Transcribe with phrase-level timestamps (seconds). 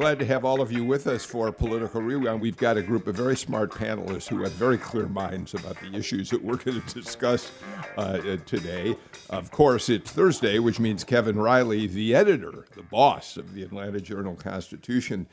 [0.00, 2.40] Glad to have all of you with us for a Political Rewind.
[2.40, 5.94] We've got a group of very smart panelists who have very clear minds about the
[5.94, 7.52] issues that we're going to discuss
[7.98, 8.96] uh, today.
[9.28, 14.00] Of course, it's Thursday, which means Kevin Riley, the editor, the boss of the Atlanta
[14.00, 15.26] Journal Constitution,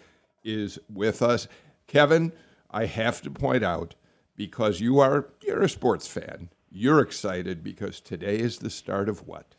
[0.44, 1.48] is with us.
[1.88, 2.34] Kevin,
[2.70, 3.96] I have to point out
[4.36, 6.50] because you are you're a sports fan.
[6.70, 9.56] You're excited because today is the start of what?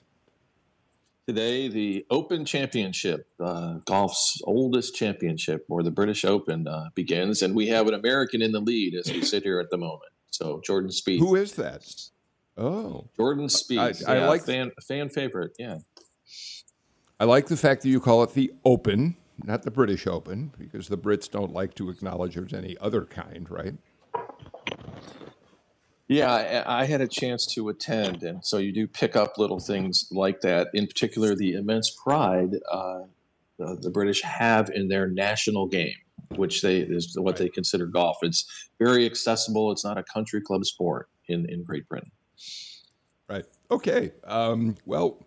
[1.28, 7.54] Today, the Open Championship, uh, golf's oldest championship, or the British Open, uh, begins, and
[7.54, 10.10] we have an American in the lead as we sit here at the moment.
[10.30, 11.18] So Jordan Spieth.
[11.18, 11.84] Who is that?
[12.56, 14.08] Oh, Jordan Spieth.
[14.08, 15.52] I, I yeah, like fan fan favorite.
[15.58, 15.80] Yeah.
[17.20, 20.88] I like the fact that you call it the Open, not the British Open, because
[20.88, 23.74] the Brits don't like to acknowledge there's any other kind, right?
[26.08, 30.08] Yeah, I, had a chance to attend, and so you do pick up little things
[30.10, 30.68] like that.
[30.72, 33.00] In particular, the immense pride uh,
[33.58, 35.96] the, the, British have in their national game,
[36.36, 38.16] which they is what they consider golf.
[38.22, 38.46] It's
[38.78, 39.70] very accessible.
[39.70, 42.12] It's not a country club sport in in Great Britain.
[43.28, 43.44] Right.
[43.70, 44.12] Okay.
[44.24, 45.26] Um, well,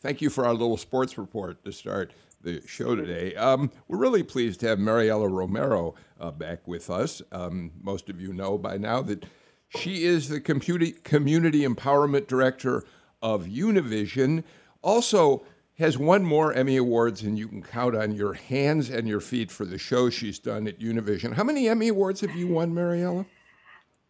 [0.00, 2.12] thank you for our little sports report to start
[2.42, 3.34] the show today.
[3.34, 7.22] Um, we're really pleased to have Mariela Romero uh, back with us.
[7.32, 9.24] Um, most of you know by now that
[9.68, 12.84] she is the community empowerment director
[13.20, 14.44] of Univision.
[14.82, 15.44] Also,
[15.78, 19.50] has won more Emmy Awards than you can count on your hands and your feet
[19.50, 21.34] for the show she's done at Univision.
[21.34, 23.24] How many Emmy Awards have you won, Mariela?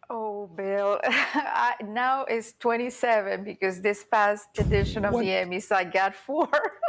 [0.09, 5.21] Oh, Bill, I, now it's 27 because this past edition of what?
[5.21, 6.49] the Emmys I got four.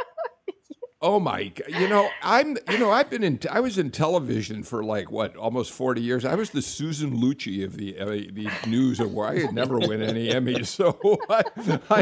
[1.03, 1.51] Oh my!
[1.67, 2.57] You know, I'm.
[2.69, 3.39] You know, I've been in.
[3.49, 6.23] I was in television for like what, almost forty years.
[6.25, 9.39] I was the Susan Lucci of the uh, the news award.
[9.39, 10.99] I never win any Emmys, so
[11.29, 11.43] I,
[11.89, 11.99] I,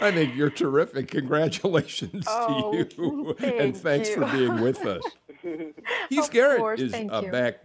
[0.00, 1.08] I think you're terrific.
[1.08, 4.14] Congratulations oh, to you, and thanks you.
[4.14, 5.02] for being with us.
[6.08, 7.64] Heath of Garrett course, is thank uh, back.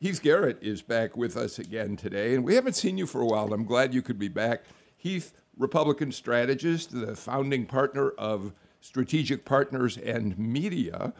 [0.00, 3.26] Heath Garrett is back with us again today, and we haven't seen you for a
[3.26, 3.52] while.
[3.52, 4.64] I'm glad you could be back.
[4.96, 11.14] Heath, Republican strategist, the founding partner of Strategic Partners and Media,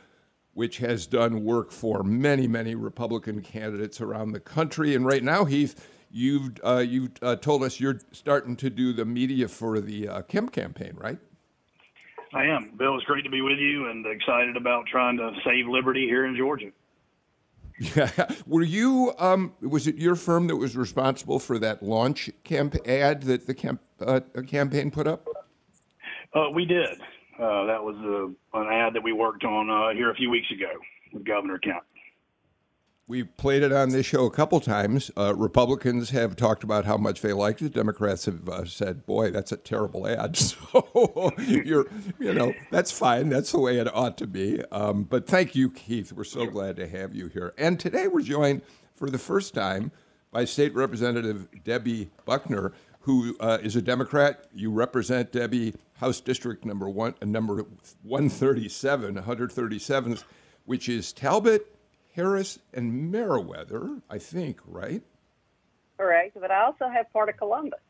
[0.52, 4.94] which has done work for many, many Republican candidates around the country.
[4.94, 9.06] And right now, Heath, you've uh, you've uh, told us you're starting to do the
[9.06, 11.18] media for the uh, Kemp campaign, right?
[12.34, 12.72] I am.
[12.76, 16.26] Bill, it's great to be with you and excited about trying to save liberty here
[16.26, 16.70] in Georgia.
[17.78, 18.10] Yeah.
[18.46, 23.22] Were you, um, was it your firm that was responsible for that launch Kemp ad
[23.22, 25.26] that the Kemp, uh, campaign put up?
[26.34, 27.00] Uh, we did.
[27.38, 30.50] Uh, that was a, an ad that we worked on uh, here a few weeks
[30.52, 30.70] ago
[31.12, 31.82] with Governor Kemp.
[33.06, 35.10] We've played it on this show a couple times.
[35.14, 37.74] Uh, Republicans have talked about how much they liked it.
[37.74, 40.38] Democrats have uh, said, "Boy, that's a terrible ad."
[40.74, 41.86] So you're,
[42.18, 43.28] you know, that's fine.
[43.28, 44.64] That's the way it ought to be.
[44.72, 46.12] Um, but thank you, Keith.
[46.12, 47.52] We're so glad to have you here.
[47.58, 48.62] And today we're joined
[48.94, 49.92] for the first time
[50.32, 54.46] by State Representative Debbie Buckner, who uh, is a Democrat.
[54.54, 57.62] You represent Debbie House District number one, uh, number
[58.02, 60.24] 137, 137th,
[60.66, 61.74] which is Talbot,
[62.14, 65.02] Harris, and Meriwether, I think, right?
[65.96, 67.80] Correct, but I also have part of Columbus,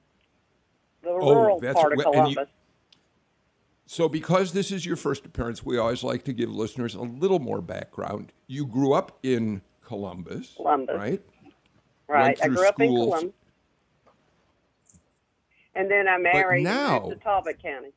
[1.02, 2.48] the Oh, rural part of and you- Columbus.
[3.86, 7.40] So, because this is your first appearance, we always like to give listeners a little
[7.40, 8.32] more background.
[8.46, 10.96] You grew up in Columbus, Columbus.
[10.96, 11.20] right?
[12.06, 13.34] right, I grew up in Columbus,
[15.74, 17.90] and then I married now- to Talbot County.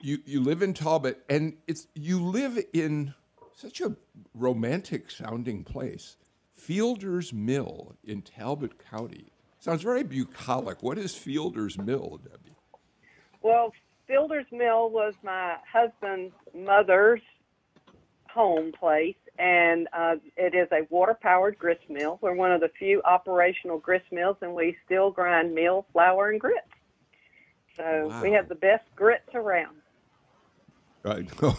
[0.00, 3.14] You you live in Talbot, and it's you live in
[3.54, 3.96] such a
[4.34, 6.16] romantic sounding place,
[6.52, 9.32] Fielder's Mill in Talbot County.
[9.58, 10.82] Sounds very bucolic.
[10.82, 12.56] What is Fielder's Mill, Debbie?
[13.40, 13.72] Well,
[14.06, 17.22] Fielder's Mill was my husband's mother's
[18.28, 22.18] home place, and uh, it is a water-powered grist mill.
[22.20, 26.38] We're one of the few operational grist mills, and we still grind meal, flour, and
[26.38, 26.68] grits.
[27.76, 29.76] So we have the best grits around.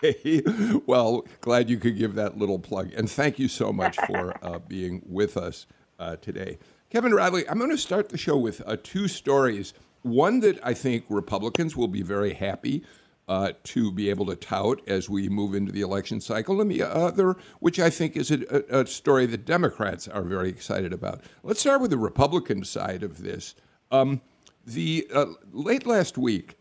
[0.00, 0.42] Okay.
[0.86, 2.92] Well, glad you could give that little plug.
[2.94, 5.66] And thank you so much for uh, being with us
[5.98, 6.58] uh, today.
[6.88, 9.74] Kevin Radley, I'm going to start the show with uh, two stories.
[10.02, 12.84] One that I think Republicans will be very happy
[13.26, 16.82] uh, to be able to tout as we move into the election cycle, and the
[16.82, 18.38] other, which I think is a,
[18.72, 21.22] a, a story that Democrats are very excited about.
[21.42, 23.54] Let's start with the Republican side of this.
[23.90, 24.20] Um,
[24.64, 26.57] The uh, late last week,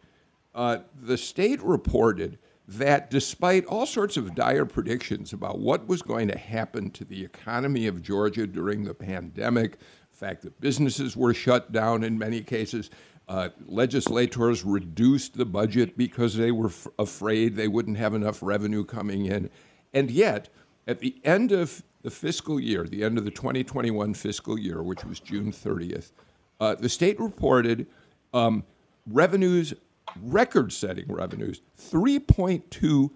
[0.58, 6.28] uh, the state reported that despite all sorts of dire predictions about what was going
[6.28, 11.34] to happen to the economy of Georgia during the pandemic, the fact that businesses were
[11.34, 12.90] shut down in many cases,
[13.28, 18.84] uh, legislators reduced the budget because they were f- afraid they wouldn't have enough revenue
[18.84, 19.52] coming in.
[19.94, 20.50] And yet,
[20.88, 25.06] at the end of the fiscal year, the end of the 2021 fiscal year, which
[25.06, 26.14] was June 30th,
[26.60, 27.86] uh, the state reported
[28.34, 28.64] um,
[29.06, 29.74] revenues
[30.22, 33.12] record setting revenues, $3.2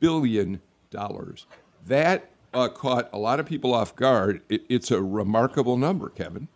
[0.00, 0.60] billion.
[1.86, 4.42] That uh, caught a lot of people off guard.
[4.48, 6.48] It, it's a remarkable number, Kevin.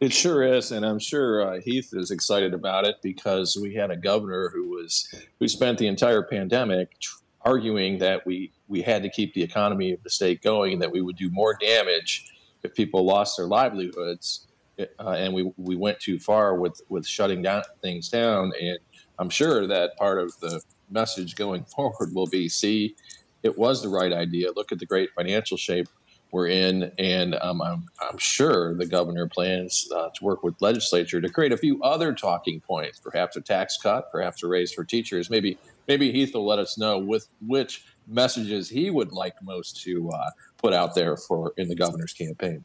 [0.00, 3.90] It sure is, and I'm sure uh, Heath is excited about it because we had
[3.90, 5.08] a governor who was
[5.38, 6.96] who spent the entire pandemic
[7.42, 10.90] arguing that we we had to keep the economy of the state going, and that
[10.90, 12.26] we would do more damage
[12.62, 14.46] if people lost their livelihoods
[14.78, 18.52] uh, and we we went too far with with shutting down things down.
[18.60, 18.78] And
[19.18, 20.60] I'm sure that part of the
[20.90, 22.96] message going forward will be: see,
[23.42, 24.50] it was the right idea.
[24.54, 25.88] Look at the great financial shape
[26.34, 31.20] we're in, and um, I'm I'm sure the governor plans uh, to work with legislature
[31.20, 34.82] to create a few other talking points, perhaps a tax cut, perhaps a raise for
[34.82, 35.30] teachers.
[35.30, 40.10] Maybe maybe Heath will let us know with which messages he would like most to
[40.10, 42.64] uh, put out there for in the governor's campaign.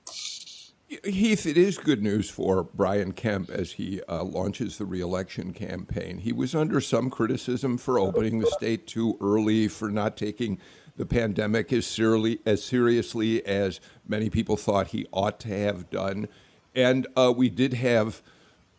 [0.89, 6.17] Heath, it is good news for Brian Kemp as he uh, launches the reelection campaign.
[6.17, 10.57] He was under some criticism for opening the state too early, for not taking
[10.97, 16.27] the pandemic as, seriously, as seriously as many people thought he ought to have done.
[16.73, 18.23] And uh, we did have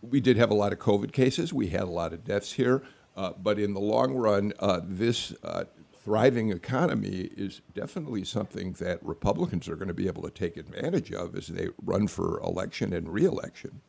[0.02, 1.52] we did have a lot of COVID cases.
[1.52, 2.82] We had a lot of deaths here.
[3.16, 5.64] Uh, but in the long run, uh, this uh,
[6.02, 11.12] thriving economy is definitely something that Republicans are going to be able to take advantage
[11.12, 13.80] of as they run for election and reelection.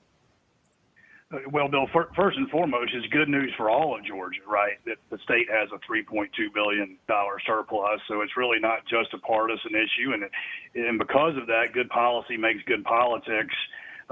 [1.31, 4.77] Uh, well, Bill, first and foremost, it's good news for all of Georgia, right?
[4.85, 6.97] That the state has a $3.2 billion
[7.45, 8.01] surplus.
[8.09, 10.11] So it's really not just a partisan issue.
[10.13, 10.31] And, it,
[10.75, 13.55] and because of that, good policy makes good politics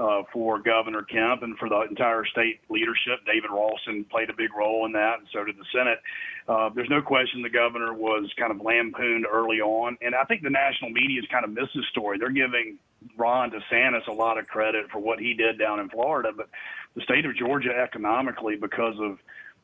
[0.00, 3.20] uh, for Governor Kemp and for the entire state leadership.
[3.26, 6.00] David Ralston played a big role in that, and so did the Senate.
[6.48, 10.42] Uh, there's no question the governor was kind of lampooned early on, and I think
[10.42, 12.18] the national media has kind of missed the story.
[12.18, 12.78] They're giving
[13.16, 16.48] Ron DeSantis a lot of credit for what he did down in Florida, but
[16.96, 19.18] the state of Georgia economically, because of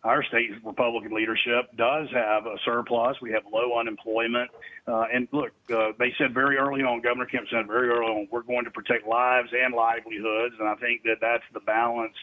[0.06, 3.17] our state Republican leadership does have a surplus.
[3.20, 4.50] We have low unemployment.
[4.87, 8.29] Uh, and look, uh, they said very early on, Governor Kemp said very early on,
[8.31, 10.55] we're going to protect lives and livelihoods.
[10.58, 12.17] And I think that that's the balance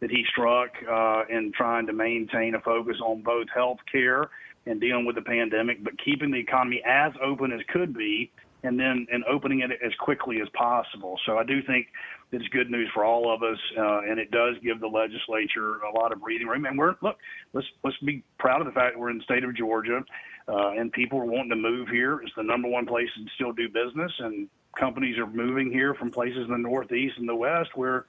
[0.00, 4.30] that he struck uh, in trying to maintain a focus on both health care
[4.66, 8.30] and dealing with the pandemic, but keeping the economy as open as could be
[8.62, 11.18] and then and opening it as quickly as possible.
[11.24, 11.86] So I do think
[12.32, 15.96] it's good news for all of us, uh, and it does give the legislature a
[15.96, 16.64] lot of breathing room.
[16.64, 17.16] And we're look,
[17.52, 20.00] let's let's be proud of the fact that we're in the state of Georgia,
[20.48, 22.20] uh, and people are wanting to move here.
[22.20, 26.10] It's the number one place to still do business, and companies are moving here from
[26.10, 28.06] places in the Northeast and the West where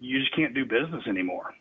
[0.00, 1.54] you just can't do business anymore.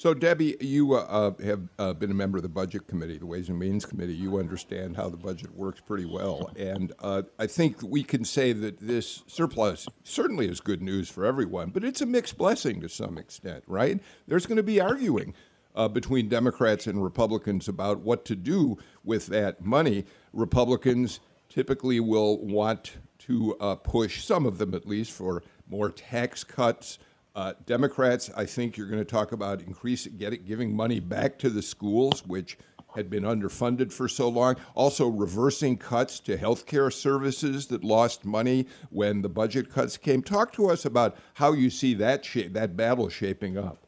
[0.00, 3.26] So, Debbie, you uh, uh, have uh, been a member of the Budget Committee, the
[3.26, 4.14] Ways and Means Committee.
[4.14, 6.50] You understand how the budget works pretty well.
[6.56, 11.26] And uh, I think we can say that this surplus certainly is good news for
[11.26, 14.00] everyone, but it's a mixed blessing to some extent, right?
[14.26, 15.34] There's going to be arguing
[15.76, 20.06] uh, between Democrats and Republicans about what to do with that money.
[20.32, 26.42] Republicans typically will want to uh, push, some of them at least, for more tax
[26.42, 26.98] cuts
[27.34, 31.50] uh, Democrats, I think you're going to talk about increasing, getting, giving money back to
[31.50, 32.58] the schools, which
[32.96, 34.56] had been underfunded for so long.
[34.74, 40.22] Also, reversing cuts to healthcare services that lost money when the budget cuts came.
[40.22, 43.78] Talk to us about how you see that that battle shaping up.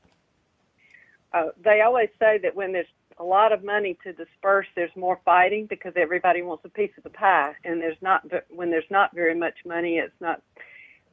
[1.32, 2.86] Uh, they always say that when there's
[3.18, 7.04] a lot of money to disperse, there's more fighting because everybody wants a piece of
[7.04, 10.42] the pie, and there's not when there's not very much money, it's not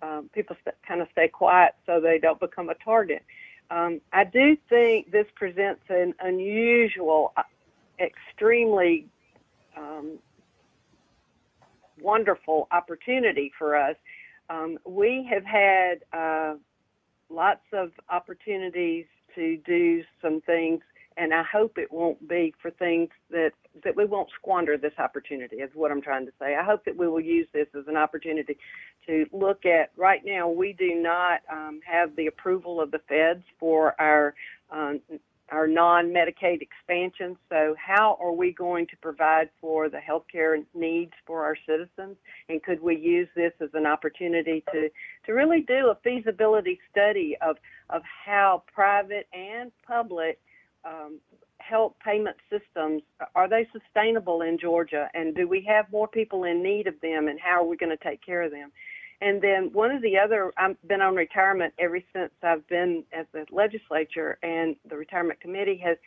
[0.01, 3.24] um, people st- kind of stay quiet so they don't become a target.
[3.72, 7.44] Um, I do think this presents an unusual, uh,
[8.00, 9.08] extremely
[9.77, 10.18] um,
[12.01, 13.96] wonderful opportunity for us.
[14.50, 16.56] Um, we have had uh,
[17.29, 20.82] lots of opportunities to do some things
[21.20, 23.51] and I hope it won't be for things that
[23.83, 25.57] that we won't squander this opportunity.
[25.57, 26.55] Is what I'm trying to say.
[26.55, 28.57] I hope that we will use this as an opportunity
[29.07, 29.91] to look at.
[29.95, 34.33] Right now, we do not um, have the approval of the feds for our
[34.71, 35.01] um,
[35.51, 37.36] our non-Medicaid expansion.
[37.50, 42.17] So, how are we going to provide for the healthcare needs for our citizens?
[42.50, 44.89] And could we use this as an opportunity to
[45.25, 47.57] to really do a feasibility study of
[47.89, 50.39] of how private and public
[50.86, 51.19] um,
[51.70, 53.04] health payment systems
[53.36, 57.28] are they sustainable in Georgia, and do we have more people in need of them,
[57.28, 58.72] and how are we going to take care of them?
[59.22, 63.32] And then one of the other, I've been on retirement ever since I've been at
[63.34, 65.98] the legislature, and the retirement committee has,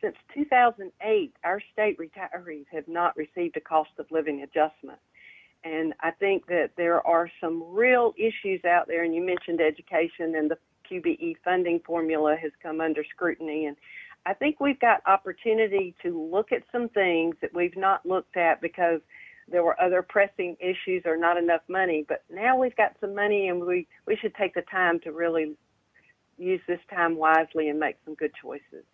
[0.00, 4.98] since 2008, our state retirees have not received a cost of living adjustment.
[5.64, 10.34] And I think that there are some real issues out there, and you mentioned education,
[10.36, 10.58] and the
[10.90, 13.66] QBE funding formula has come under scrutiny.
[13.66, 13.76] And
[14.28, 18.60] I think we've got opportunity to look at some things that we've not looked at
[18.60, 19.00] because–
[19.50, 22.04] there were other pressing issues or not enough money.
[22.06, 25.56] But now we've got some money, and we we should take the time to really
[26.36, 28.84] use this time wisely and make some good choices.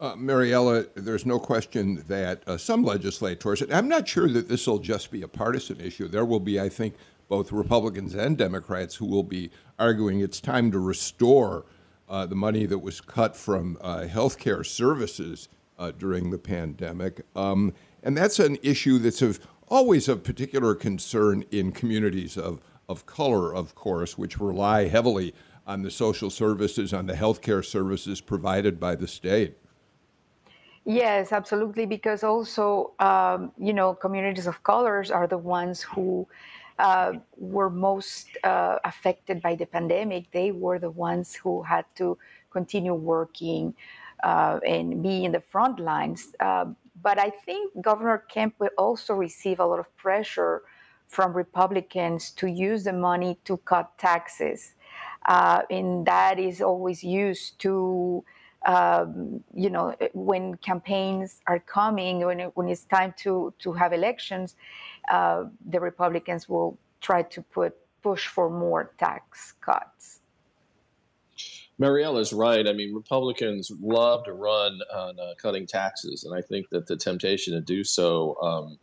[0.00, 4.78] Uh, Mariela, there's no question that uh, some legislators, I'm not sure that this will
[4.78, 6.06] just be a partisan issue.
[6.06, 6.94] There will be, I think,
[7.28, 11.64] both Republicans and Democrats who will be arguing it's time to restore
[12.08, 15.48] uh, the money that was cut from uh, health care services
[15.78, 17.22] uh, during the pandemic.
[17.36, 17.72] Um,
[18.02, 23.54] and that's an issue that's of always of particular concern in communities of, of color,
[23.54, 25.34] of course, which rely heavily
[25.66, 29.58] on the social services, on the healthcare services provided by the state.
[30.86, 31.84] Yes, absolutely.
[31.84, 36.26] Because also, um, you know, communities of colors are the ones who
[36.78, 40.30] uh, were most uh, affected by the pandemic.
[40.32, 42.18] They were the ones who had to
[42.50, 43.74] continue working
[44.22, 46.34] uh, and be in the front lines.
[46.40, 46.66] Uh,
[47.02, 50.62] but I think Governor Kemp will also receive a lot of pressure
[51.06, 54.74] from Republicans to use the money to cut taxes.
[55.26, 58.24] Uh, and that is always used to,
[58.68, 63.94] um, you know, when campaigns are coming, when, it, when it's time to, to have
[63.94, 64.56] elections,
[65.10, 70.20] uh, the Republicans will try to put push for more tax cuts.
[71.80, 72.68] Marielle is right.
[72.68, 76.96] I mean, Republicans love to run on uh, cutting taxes, and I think that the
[76.96, 78.78] temptation to do so um,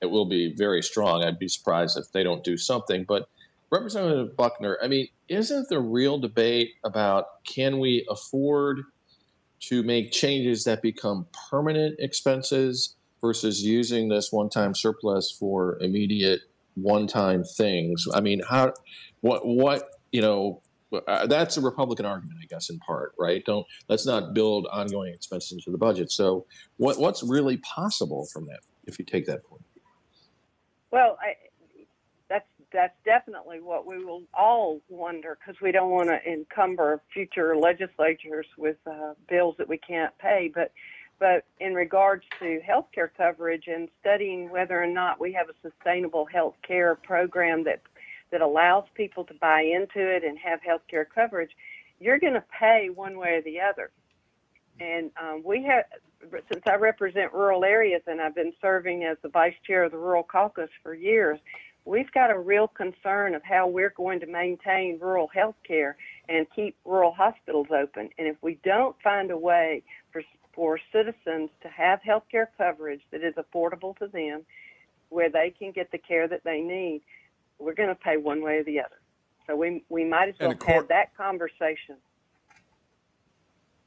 [0.00, 1.24] it will be very strong.
[1.24, 3.04] I'd be surprised if they don't do something.
[3.04, 3.28] But
[3.70, 8.82] Representative Buckner, I mean, isn't the real debate about can we afford
[9.60, 16.40] to make changes that become permanent expenses versus using this one-time surplus for immediate
[16.74, 18.06] one-time things?
[18.12, 18.72] I mean, how
[19.20, 23.44] what what you know uh, that's a Republican argument, I guess, in part, right?
[23.44, 26.12] Don't let's not build ongoing expenses into the budget.
[26.12, 26.46] So,
[26.76, 29.62] what what's really possible from that, if you take that point?
[30.92, 31.34] Well, I,
[32.76, 38.46] that's definitely what we will all wonder because we don't want to encumber future legislatures
[38.58, 40.52] with uh, bills that we can't pay.
[40.54, 40.72] But
[41.18, 45.54] but in regards to health care coverage and studying whether or not we have a
[45.66, 47.80] sustainable health care program that
[48.30, 51.52] that allows people to buy into it and have health care coverage,
[51.98, 53.90] you're going to pay one way or the other.
[54.80, 55.84] And um, we have,
[56.52, 59.98] since I represent rural areas and I've been serving as the vice chair of the
[59.98, 61.38] Rural Caucus for years,
[61.86, 65.96] we've got a real concern of how we're going to maintain rural health care
[66.28, 68.10] and keep rural hospitals open.
[68.18, 73.00] And if we don't find a way for, for citizens to have health care coverage
[73.12, 74.42] that is affordable to them,
[75.08, 77.00] where they can get the care that they need,
[77.58, 78.96] we're going to pay one way or the other.
[79.46, 81.96] So we we might as well have that conversation.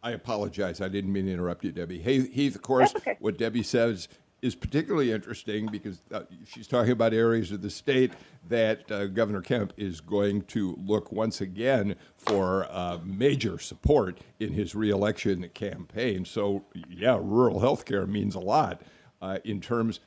[0.01, 0.79] I apologize.
[0.79, 1.99] I didn't mean to interrupt you, Debbie.
[1.99, 3.17] Hey, Heath, of course, okay.
[3.19, 4.07] what Debbie says
[4.41, 8.13] is particularly interesting because uh, she's talking about areas of the state
[8.47, 14.53] that uh, Governor Kemp is going to look once again for uh, major support in
[14.53, 16.25] his reelection campaign.
[16.25, 18.81] So, yeah, rural health care means a lot
[19.21, 19.99] uh, in terms,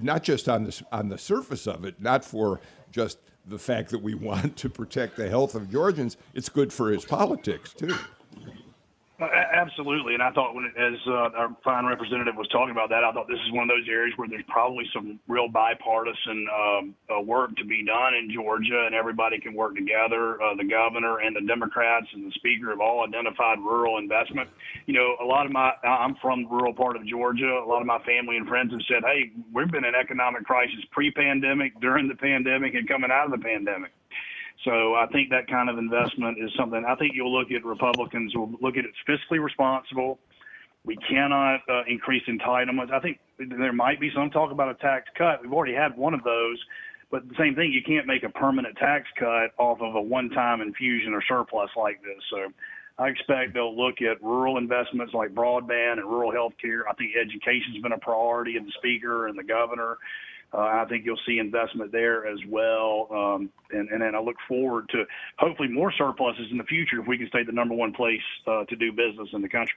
[0.00, 2.60] not just on the, on the surface of it, not for
[2.90, 6.90] just the fact that we want to protect the health of Georgians, it's good for
[6.90, 7.96] his politics too.
[9.30, 13.12] Absolutely, and I thought when as uh, our fine representative was talking about that, I
[13.12, 17.20] thought this is one of those areas where there's probably some real bipartisan um, uh,
[17.20, 20.40] work to be done in Georgia, and everybody can work together.
[20.42, 24.48] Uh, the governor and the Democrats and the speaker have all identified rural investment.
[24.86, 27.62] You know, a lot of my I'm from the rural part of Georgia.
[27.64, 30.84] A lot of my family and friends have said, "Hey, we've been in economic crisis
[30.90, 33.92] pre-pandemic, during the pandemic, and coming out of the pandemic."
[34.64, 38.34] So I think that kind of investment is something I think you'll look at Republicans
[38.36, 40.18] will look at it fiscally responsible.
[40.84, 42.92] We cannot uh, increase entitlements.
[42.92, 45.42] I think there might be some talk about a tax cut.
[45.42, 46.58] We've already had one of those,
[47.10, 50.60] but the same thing, you can't make a permanent tax cut off of a one-time
[50.60, 52.22] infusion or surplus like this.
[52.30, 52.52] So
[52.98, 56.88] I expect they'll look at rural investments like broadband and rural health care.
[56.88, 59.98] I think education's been a priority of the speaker and the governor.
[60.54, 63.08] Uh, I think you'll see investment there as well.
[63.10, 65.04] Um, and, and then I look forward to
[65.38, 68.64] hopefully more surpluses in the future if we can stay the number one place uh,
[68.64, 69.76] to do business in the country.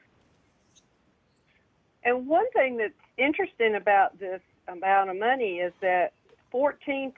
[2.04, 6.14] And one thing that's interesting about this amount of money is that
[6.54, 7.12] 14%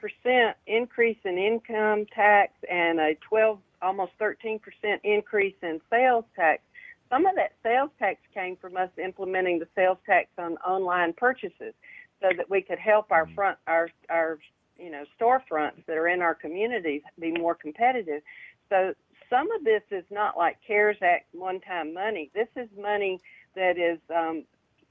[0.66, 4.60] increase in income tax and a 12, almost 13%
[5.04, 6.62] increase in sales tax.
[7.10, 11.74] Some of that sales tax came from us implementing the sales tax on online purchases
[12.20, 14.38] so that we could help our front, our, our,
[14.78, 18.22] you know, storefronts that are in our communities be more competitive.
[18.68, 18.94] So
[19.30, 22.30] some of this is not like CARES Act one-time money.
[22.34, 23.20] This is money
[23.54, 24.44] that is um,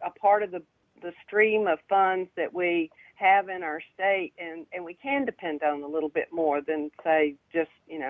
[0.06, 0.62] a part of the
[1.02, 5.62] the stream of funds that we have in our state, and and we can depend
[5.64, 8.10] on a little bit more than say just you know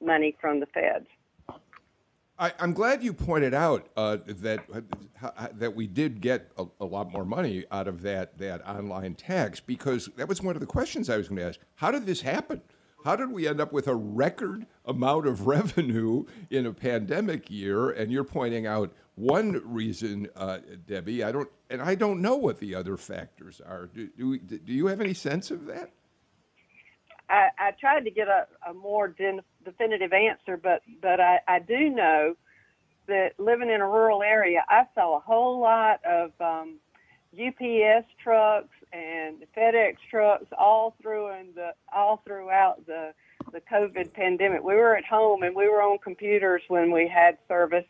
[0.00, 1.06] money from the feds.
[2.40, 4.64] I, am glad you pointed out uh, that
[5.22, 9.14] uh, that we did get a, a, lot more money out of that that online
[9.14, 11.60] tax because that was one of the questions I was going to ask.
[11.74, 12.62] How did this happen?
[13.04, 17.90] How did we end up with a record amount of revenue in a pandemic year?
[17.90, 21.22] And you're pointing out one reason, uh, Debbie.
[21.22, 23.86] I don't, and I don't know what the other factors are.
[23.86, 25.92] Do, do, we, do you have any sense of that?
[27.28, 31.58] I, I tried to get a, a more de- definitive answer, but but I, I
[31.58, 32.34] do know
[33.06, 36.76] that living in a rural area, I saw a whole lot of um,
[37.34, 43.12] UPS trucks and FedEx trucks all through and the all throughout the
[43.52, 44.62] the COVID pandemic.
[44.62, 47.86] We were at home and we were on computers when we had service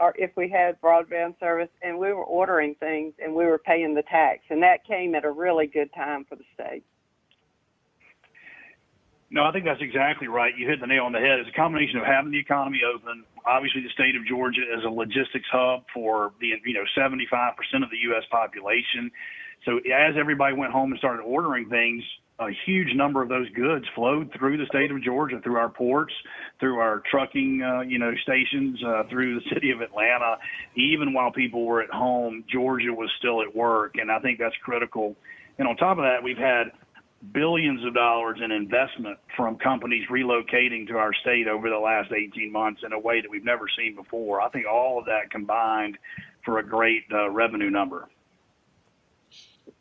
[0.00, 3.94] or if we had broadband service and we were ordering things and we were paying
[3.94, 6.84] the tax and that came at a really good time for the state.
[9.30, 10.56] No, I think that's exactly right.
[10.56, 11.38] You hit the nail on the head.
[11.38, 13.24] It's a combination of having the economy open.
[13.44, 17.20] Obviously, the state of Georgia is a logistics hub for the you know 75%
[17.82, 18.24] of the U.S.
[18.30, 19.10] population.
[19.66, 22.02] So as everybody went home and started ordering things,
[22.38, 26.14] a huge number of those goods flowed through the state of Georgia, through our ports,
[26.60, 30.36] through our trucking, uh, you know, stations, uh, through the city of Atlanta.
[30.76, 34.54] Even while people were at home, Georgia was still at work, and I think that's
[34.62, 35.16] critical.
[35.58, 36.70] And on top of that, we've had
[37.32, 42.52] billions of dollars in investment from companies relocating to our state over the last 18
[42.52, 44.40] months in a way that we've never seen before.
[44.40, 45.98] I think all of that combined
[46.44, 48.08] for a great uh, revenue number.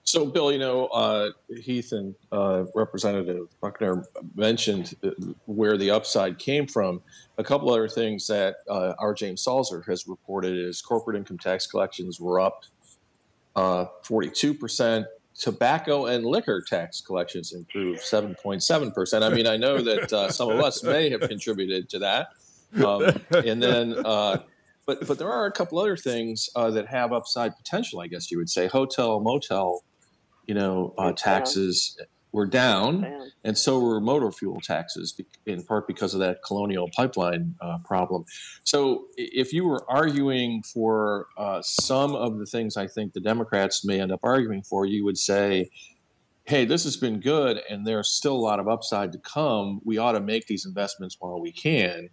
[0.04, 5.10] So, Bill, you know, uh, Heath and uh, Representative Buckner mentioned uh,
[5.46, 7.02] where the upside came from.
[7.38, 11.68] A couple other things that uh, our James Salzer has reported is corporate income tax
[11.68, 12.64] collections were up
[13.58, 15.06] 42%.
[15.38, 19.24] Uh, Tobacco and liquor tax collections improved 7.7%.
[19.24, 22.30] I mean, I know that uh, some of us may have contributed to that.
[22.84, 23.96] Um, and then
[24.86, 28.00] but but there are a couple other things uh, that have upside potential.
[28.00, 29.84] I guess you would say hotel motel
[30.48, 32.00] you know, uh, taxes
[32.38, 33.04] were down,
[33.44, 38.26] and so were motor fuel taxes, in part because of that colonial pipeline uh, problem.
[38.64, 43.84] So, if you were arguing for uh, some of the things I think the Democrats
[43.84, 45.72] may end up arguing for, you would say,
[46.46, 49.82] hey, this has been good, and there's still a lot of upside to come.
[49.84, 52.10] We ought to make these investments while we can.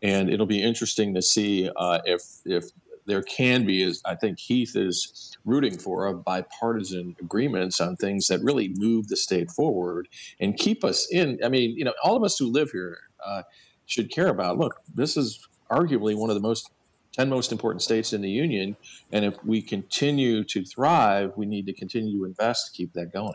[0.00, 2.64] And it'll be interesting to see uh, if if
[3.08, 8.28] there can be, as I think Heath is rooting for, of bipartisan agreements on things
[8.28, 11.38] that really move the state forward and keep us in.
[11.42, 13.42] I mean, you know, all of us who live here uh,
[13.86, 14.58] should care about.
[14.58, 16.70] Look, this is arguably one of the most
[17.14, 18.76] 10 most important states in the union.
[19.10, 23.12] And if we continue to thrive, we need to continue to invest to keep that
[23.12, 23.34] going.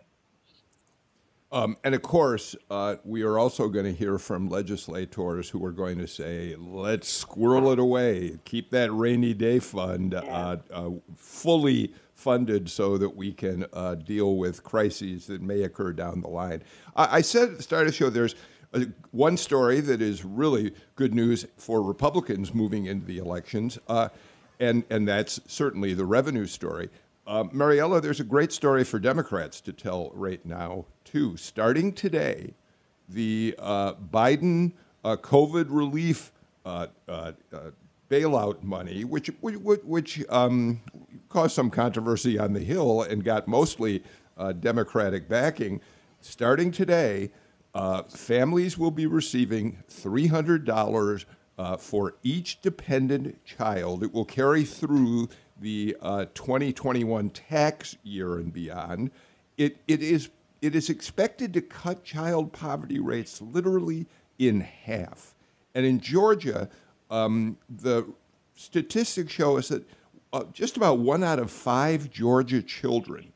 [1.54, 5.72] Um, and of course, uh, we are also going to hear from legislators who are
[5.72, 11.94] going to say, let's squirrel it away, keep that rainy day fund uh, uh, fully
[12.16, 16.64] funded so that we can uh, deal with crises that may occur down the line.
[16.96, 18.34] I, I said at the start of the show, there's
[18.74, 24.10] a, one story that is really good news for Republicans moving into the elections, uh,
[24.60, 26.90] and, and that's certainly the revenue story.
[27.26, 31.38] Uh, Mariela, there's a great story for Democrats to tell right now too.
[31.38, 32.54] Starting today,
[33.08, 34.74] the uh, Biden
[35.06, 36.34] uh, COVID relief
[36.66, 37.72] uh, uh, uh,
[38.10, 40.82] bailout money, which which, which um,
[41.30, 44.04] caused some controversy on the Hill and got mostly
[44.60, 45.80] Democratic backing,
[46.20, 47.32] starting today,
[48.10, 51.26] families will be receiving three hundred dollars
[51.80, 54.04] for each dependent child.
[54.04, 55.30] It will carry through
[55.64, 55.96] the
[56.36, 59.12] 2021 tax year and beyond.
[59.58, 60.30] It, it is
[60.62, 64.08] it is expected to cut child poverty rates literally
[64.40, 65.36] in half.
[65.76, 66.70] And in Georgia,
[67.12, 68.06] Um, the
[68.56, 69.84] statistics show us that
[70.34, 73.34] uh, just about one out of five Georgia children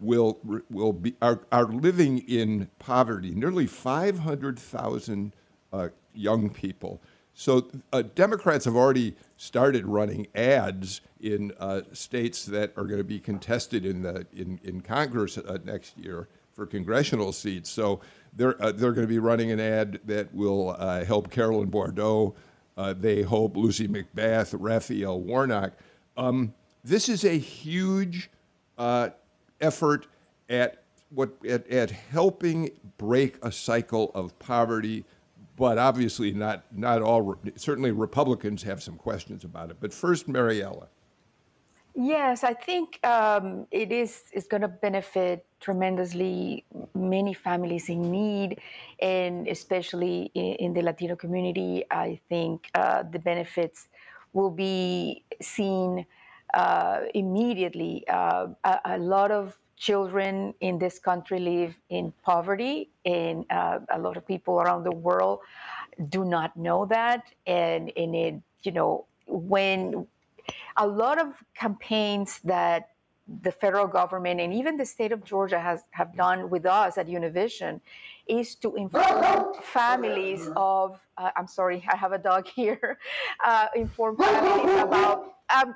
[0.00, 0.38] will
[0.70, 3.32] will be are, are living in poverty.
[3.34, 5.32] Nearly 500,000
[5.72, 7.00] uh, young people.
[7.34, 13.04] So uh, Democrats have already started running ads in uh, states that are going to
[13.04, 17.68] be contested in the in in Congress uh, next year for congressional seats.
[17.68, 18.00] So
[18.32, 22.34] they're uh, they're going to be running an ad that will uh, help Carolyn Bourdeaux.
[22.76, 25.72] they hope Lucy McBath, Raphael Warnock.
[26.16, 28.30] Um, this is a huge
[28.78, 30.06] effort
[30.48, 35.04] at what at, at helping break a cycle of poverty
[35.56, 37.36] but obviously not not all.
[37.56, 39.76] Certainly, Republicans have some questions about it.
[39.80, 40.88] But first, Mariela.
[41.96, 46.64] Yes, I think um, it is is going to benefit tremendously
[46.94, 48.58] many families in need,
[49.00, 51.84] and especially in, in the Latino community.
[51.90, 53.88] I think uh, the benefits
[54.32, 56.04] will be seen
[56.52, 58.04] uh, immediately.
[58.08, 63.98] Uh, a, a, lot of children in this country live in poverty, and uh, a
[63.98, 65.40] lot of people around the world
[66.08, 67.24] do not know that.
[67.46, 70.06] And, and it, you know, when
[70.76, 72.90] a lot of campaigns that
[73.42, 77.08] the federal government and even the state of Georgia has have done with us at
[77.08, 77.80] Univision
[78.26, 82.98] is to inform families of uh, I'm sorry I have a dog here
[83.42, 85.74] uh, inform families about um,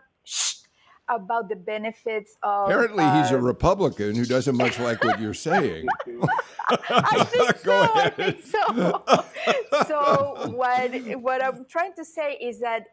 [1.09, 2.66] about the benefits of.
[2.68, 5.87] Apparently, uh, he's a uh, Republican who doesn't much like what you're saying.
[6.71, 7.88] I think so.
[7.94, 9.03] I think so.
[9.87, 12.87] so what what I'm trying to say is that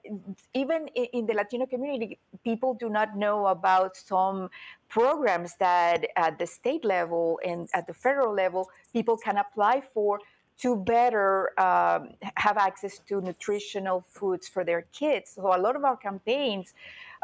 [0.54, 4.50] even in the Latino community, people do not know about some
[4.90, 10.20] programs that at the state level and at the federal level people can apply for
[10.58, 15.32] to better um, have access to nutritional foods for their kids.
[15.36, 16.74] So a lot of our campaigns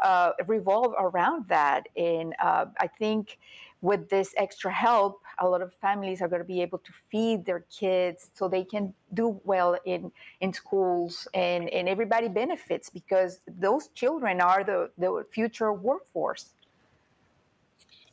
[0.02, 1.88] uh, revolve around that.
[1.96, 3.38] And uh, I think
[3.80, 7.44] with this extra help, a lot of families are going to be able to feed
[7.44, 13.40] their kids so they can do well in, in schools and, and everybody benefits because
[13.58, 16.54] those children are the, the future workforce.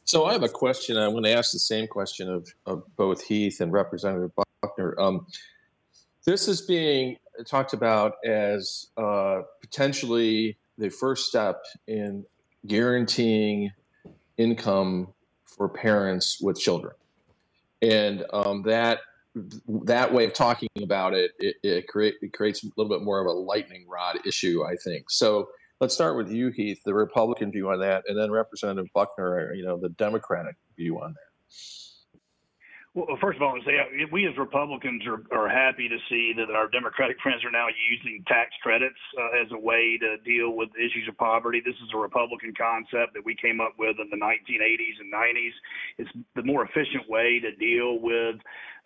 [0.05, 0.97] So I have a question.
[0.97, 4.31] I'm going to ask the same question of, of both Heath and Representative
[4.63, 4.99] Buckner.
[4.99, 5.27] Um,
[6.25, 12.25] this is being talked about as uh, potentially the first step in
[12.65, 13.71] guaranteeing
[14.37, 15.13] income
[15.45, 16.93] for parents with children,
[17.81, 18.99] and um, that
[19.83, 23.19] that way of talking about it, it, it, create, it creates a little bit more
[23.19, 25.09] of a lightning rod issue, I think.
[25.11, 29.53] So let's start with you, Heath, the Republican view on that, and then Representative Buckner,
[29.53, 31.55] you know, the Democratic view on that.
[32.95, 33.77] Well, first of all, say
[34.11, 38.23] we as Republicans are, are happy to see that our Democratic friends are now using
[38.25, 41.61] tax credits uh, as a way to deal with issues of poverty.
[41.63, 45.53] This is a Republican concept that we came up with in the 1980s and 90s.
[45.99, 48.37] It's the more efficient way to deal with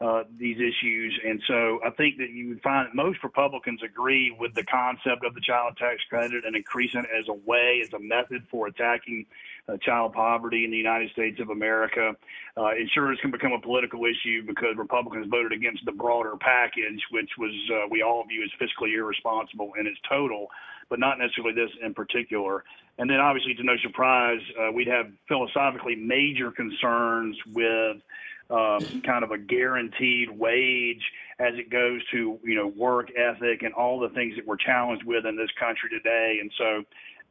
[0.01, 1.17] uh, these issues.
[1.25, 5.23] And so I think that you would find that most Republicans agree with the concept
[5.23, 8.67] of the child tax credit and increasing it as a way, as a method for
[8.67, 9.25] attacking
[9.69, 12.11] uh, child poverty in the United States of America.
[12.57, 17.29] Uh, insurance can become a political issue because Republicans voted against the broader package, which
[17.37, 20.47] was uh, we all view as fiscally irresponsible in its total,
[20.89, 22.63] but not necessarily this in particular.
[22.99, 27.97] And then, obviously, to no surprise, uh, we'd have philosophically major concerns with.
[28.49, 31.01] Um, kind of a guaranteed wage
[31.39, 35.05] as it goes to you know work ethic and all the things that we're challenged
[35.05, 36.39] with in this country today.
[36.41, 36.83] And so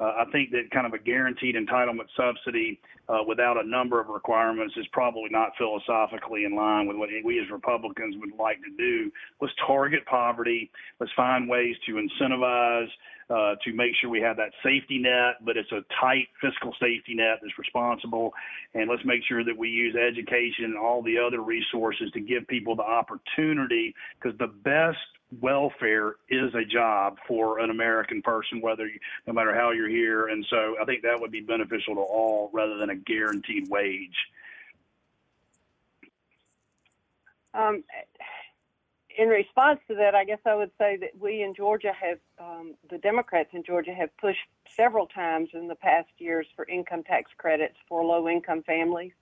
[0.04, 4.74] I think that kind of a guaranteed entitlement subsidy uh, without a number of requirements
[4.76, 9.10] is probably not philosophically in line with what we as Republicans would like to do.
[9.40, 10.70] Let's target poverty.
[10.98, 12.88] Let's find ways to incentivize,
[13.28, 17.14] uh, to make sure we have that safety net, but it's a tight fiscal safety
[17.14, 18.32] net that's responsible.
[18.74, 22.46] And let's make sure that we use education and all the other resources to give
[22.48, 24.98] people the opportunity because the best
[25.40, 30.26] welfare is a job for an American person, whether you, no matter how you're here.
[30.26, 34.16] And so I think that would be beneficial to all rather than a guaranteed wage.
[37.54, 37.84] Um,
[39.18, 42.74] in response to that, I guess I would say that we in Georgia have, um,
[42.90, 44.40] the Democrats in Georgia have pushed
[44.74, 49.12] several times in the past years for income tax credits for low income families.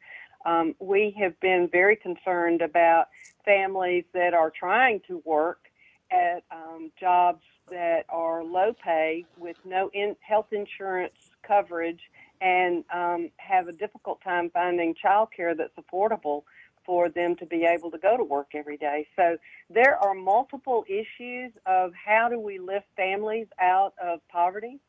[0.46, 3.08] Um, we have been very concerned about
[3.44, 5.69] families that are trying to work
[6.10, 11.14] at um, jobs that are low pay with no in- health insurance
[11.46, 12.00] coverage
[12.40, 16.42] and um, have a difficult time finding childcare that's affordable
[16.84, 19.06] for them to be able to go to work every day.
[19.14, 19.36] So
[19.68, 24.80] there are multiple issues of how do we lift families out of poverty?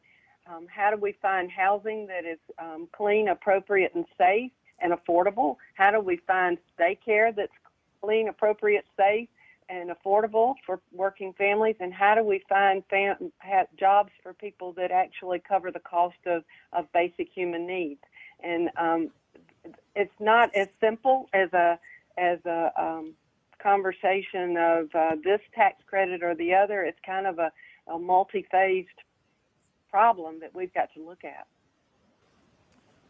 [0.48, 5.58] Um, how do we find housing that is um, clean, appropriate, and safe and affordable?
[5.76, 7.52] How do we find daycare that's
[8.02, 9.30] clean, appropriate, safe,
[9.72, 11.76] and affordable for working families?
[11.80, 13.32] And how do we find fam-
[13.80, 18.02] jobs for people that actually cover the cost of, of basic human needs?
[18.44, 19.12] And um,
[19.96, 21.80] it's not as simple as a
[22.18, 23.14] as a um,
[23.62, 26.84] conversation of uh, this tax credit or the other.
[26.84, 27.52] It's kind of a,
[27.88, 28.90] a multi-phased
[29.90, 31.48] problem that we've got to look at.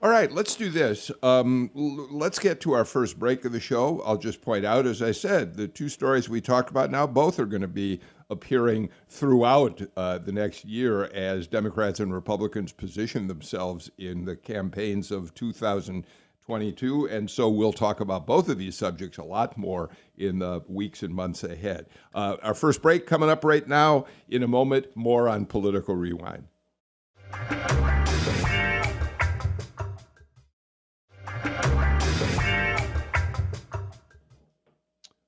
[0.04, 1.12] All right, let's do this.
[1.22, 4.02] Um, l- let's get to our first break of the show.
[4.04, 7.38] I'll just point out, as I said, the two stories we talked about now, both
[7.38, 13.28] are going to be appearing throughout uh, the next year as Democrats and Republicans position
[13.28, 17.06] themselves in the campaigns of 2022.
[17.06, 21.04] And so we'll talk about both of these subjects a lot more in the weeks
[21.04, 21.86] and months ahead.
[22.16, 24.06] Uh, our first break coming up right now.
[24.28, 26.48] In a moment, more on Political Rewind.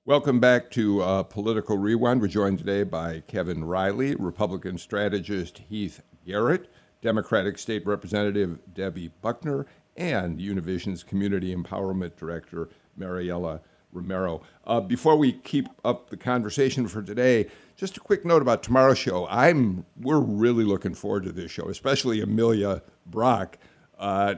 [0.05, 2.19] Welcome back to uh, Political Rewind.
[2.19, 6.69] We're joined today by Kevin Riley, Republican strategist Heath Garrett,
[7.01, 12.67] Democratic State Representative Debbie Buckner, and Univision's Community Empowerment Director
[12.99, 13.61] Mariela
[13.93, 14.41] Romero.
[14.67, 18.97] Uh, before we keep up the conversation for today, just a quick note about tomorrow's
[18.97, 19.25] show.
[19.29, 23.57] I'm we're really looking forward to this show, especially Amelia Brock,
[23.97, 24.35] uh,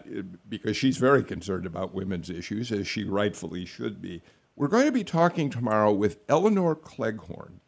[0.48, 4.22] because she's very concerned about women's issues, as she rightfully should be.
[4.58, 7.60] We're going to be talking tomorrow with Elinor Cleghorn.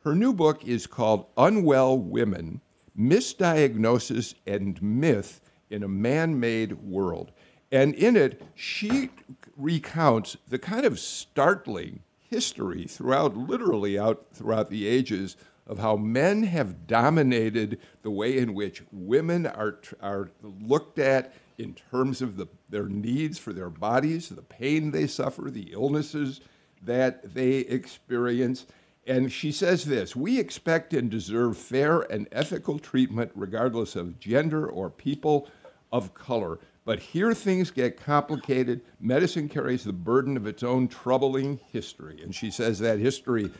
[0.00, 2.60] Her new book is called Unwell Women
[2.94, 7.32] Misdiagnosis and Myth in a Man Made World.
[7.72, 9.08] And in it, she
[9.56, 16.42] recounts the kind of startling history throughout, literally out throughout the ages, of how men
[16.42, 22.46] have dominated the way in which women are, are looked at in terms of the,
[22.68, 26.40] their needs for their bodies, the pain they suffer, the illnesses
[26.82, 28.66] that they experience.
[29.06, 34.66] And she says this We expect and deserve fair and ethical treatment regardless of gender
[34.66, 35.48] or people
[35.92, 36.58] of color.
[36.84, 38.82] But here things get complicated.
[39.00, 42.20] Medicine carries the burden of its own troubling history.
[42.22, 43.50] And she says that history,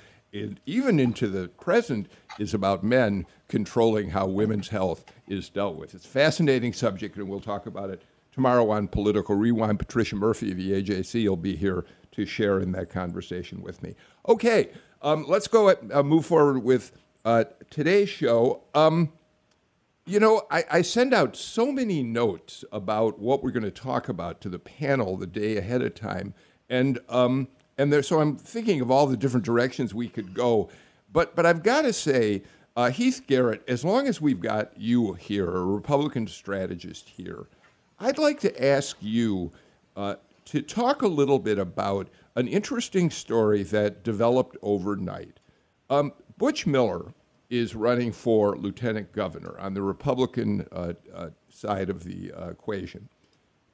[0.67, 5.95] even into the present, is about men controlling how women's health is dealt with.
[5.95, 9.79] It's a fascinating subject, and we'll talk about it tomorrow on Political Rewind.
[9.79, 13.95] Patricia Murphy of the AJC will be here to share in that conversation with me.
[14.29, 14.71] Okay,
[15.03, 16.93] um, let's go at, uh, move forward with
[17.25, 18.63] uh, today's show.
[18.75, 19.13] Um,
[20.07, 24.09] you know, I, I, send out so many notes about what we're going to talk
[24.09, 26.35] about to the panel the day ahead of time,
[26.69, 30.69] and um, and there, so I'm thinking of all the different directions we could go.
[31.13, 32.43] But but I've got to say,
[32.77, 37.47] uh, Heath Garrett, as long as we've got you here, a Republican strategist here,
[37.99, 39.53] I'd like to ask you
[39.97, 45.39] uh, to talk a little bit about an interesting story that developed overnight.
[45.89, 47.13] Um, Butch Miller
[47.49, 53.09] is running for lieutenant governor on the Republican uh, uh, side of the uh, equation.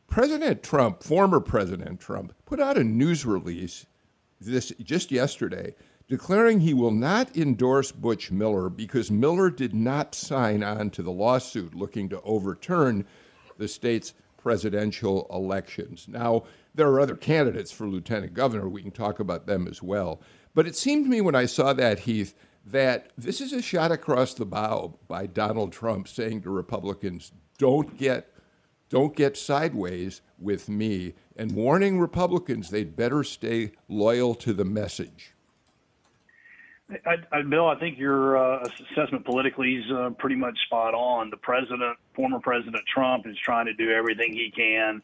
[0.09, 3.87] President Trump, former President Trump, put out a news release
[4.41, 5.75] this just yesterday
[6.09, 11.13] declaring he will not endorse Butch Miller because Miller did not sign on to the
[11.13, 13.07] lawsuit looking to overturn
[13.59, 16.09] the state's presidential elections.
[16.09, 16.43] Now,
[16.75, 18.69] there are other candidates for lieutenant governor.
[18.69, 20.21] We can talk about them as well.
[20.53, 22.35] But it seemed to me when I saw that, Heath,
[22.67, 27.97] that this is a shot across the bow by Donald Trump saying to Republicans, don't
[27.97, 28.35] get
[28.89, 35.33] don't get sideways with me and warning Republicans they'd better stay loyal to the message.
[37.07, 41.31] I, I, Bill, I think your uh, assessment politically is uh, pretty much spot on.
[41.31, 45.01] The president, former President Trump, is trying to do everything he can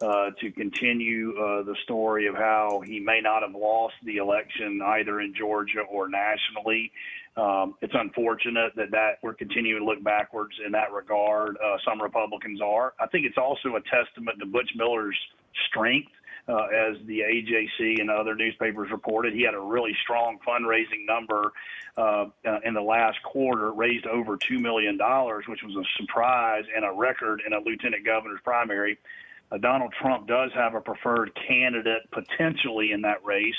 [0.00, 4.80] uh, to continue uh, the story of how he may not have lost the election
[4.82, 6.92] either in Georgia or nationally.
[7.36, 11.56] Um, it's unfortunate that that we're continuing to look backwards in that regard.
[11.56, 12.94] Uh, some Republicans are.
[12.98, 15.18] I think it's also a testament to Butch Miller's
[15.68, 16.10] strength.
[16.46, 21.52] Uh, as the AJC and other newspapers reported, he had a really strong fundraising number
[21.96, 24.98] uh, uh, in the last quarter, raised over $2 million,
[25.48, 28.98] which was a surprise and a record in a lieutenant governor's primary
[29.54, 33.54] uh, Donald Trump does have a preferred candidate potentially in that race.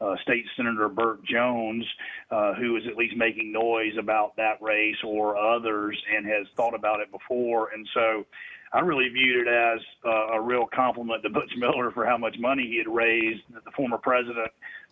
[0.00, 1.84] uh, State Senator Burt Jones,
[2.30, 6.74] uh, who is at least making noise about that race or others and has thought
[6.74, 7.68] about it before.
[7.74, 8.24] And so
[8.72, 12.36] I really viewed it as uh, a real compliment to Butch Miller for how much
[12.38, 13.42] money he had raised.
[13.52, 14.50] That the former president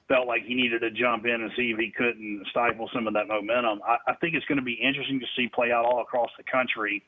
[0.09, 3.15] felt like he needed to jump in and see if he couldn't stifle some of
[3.15, 3.81] that momentum.
[3.87, 6.45] I, I think it's going to be interesting to see play out all across the
[6.51, 7.03] country.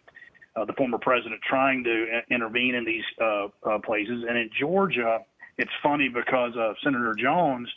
[0.54, 5.20] Uh, the former president trying to intervene in these uh, uh, places, and in Georgia,
[5.58, 7.68] it's funny because uh, Senator Jones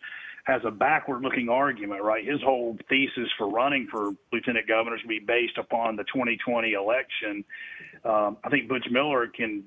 [0.43, 2.25] has a backward-looking argument, right?
[2.25, 6.73] His whole thesis for running for lieutenant governor is to be based upon the 2020
[6.73, 7.45] election.
[8.03, 9.63] Um, I think Butch Miller can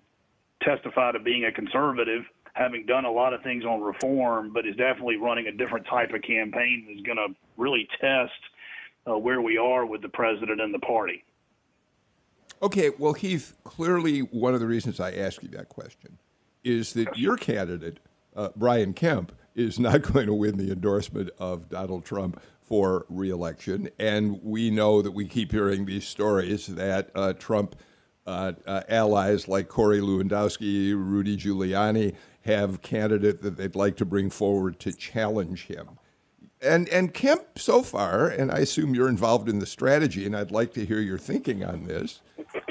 [0.63, 4.77] testify to being a conservative, having done a lot of things on reform, but is
[4.77, 8.33] definitely running a different type of campaign that's going to really test
[9.07, 11.25] uh, where we are with the president and the party.
[12.63, 16.19] Okay, well, Heath, clearly one of the reasons I ask you that question
[16.65, 18.01] is that your candidate,
[18.37, 23.89] uh, Brian Kemp, is not going to win the endorsement of Donald Trump for reelection.
[23.99, 27.77] And we know that we keep hearing these stories that uh, Trump
[28.27, 34.31] uh, uh, allies like Corey Lewandowski, Rudy Giuliani have candidate that they'd like to bring
[34.31, 35.99] forward to challenge him.
[36.61, 40.51] And and Kemp so far, and I assume you're involved in the strategy, and I'd
[40.51, 42.21] like to hear your thinking on this,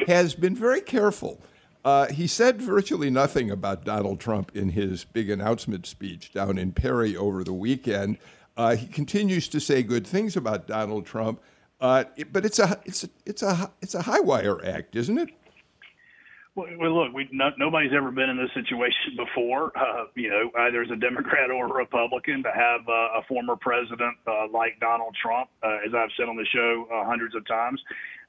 [0.07, 1.39] has been very careful
[1.85, 6.71] uh, he said virtually nothing about Donald Trump in his big announcement speech down in
[6.71, 8.17] Perry over the weekend.
[8.57, 11.39] Uh, he continues to say good things about Donald Trump,
[11.79, 15.19] uh, it, but it's a it's a, it's a it's a high wire act, isn't
[15.19, 15.29] it?
[16.55, 16.67] Well,
[17.03, 19.77] look, we no, nobody's ever been in this situation before.
[19.77, 23.57] Uh, you know, either as a Democrat or a Republican, to have uh, a former
[23.57, 27.45] president uh, like Donald Trump, uh, as I've said on the show uh, hundreds of
[27.45, 27.81] times,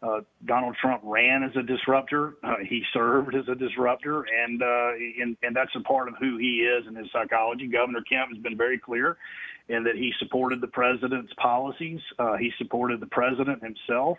[0.03, 2.35] uh, Donald Trump ran as a disruptor.
[2.69, 6.85] He served as a disruptor, and, and and that's a part of who he is
[6.89, 7.69] and his psychology.
[7.69, 9.19] Governor Kemp has been very clear
[9.69, 12.01] in that he supported the president's policies.
[12.41, 14.19] He supported the president himself.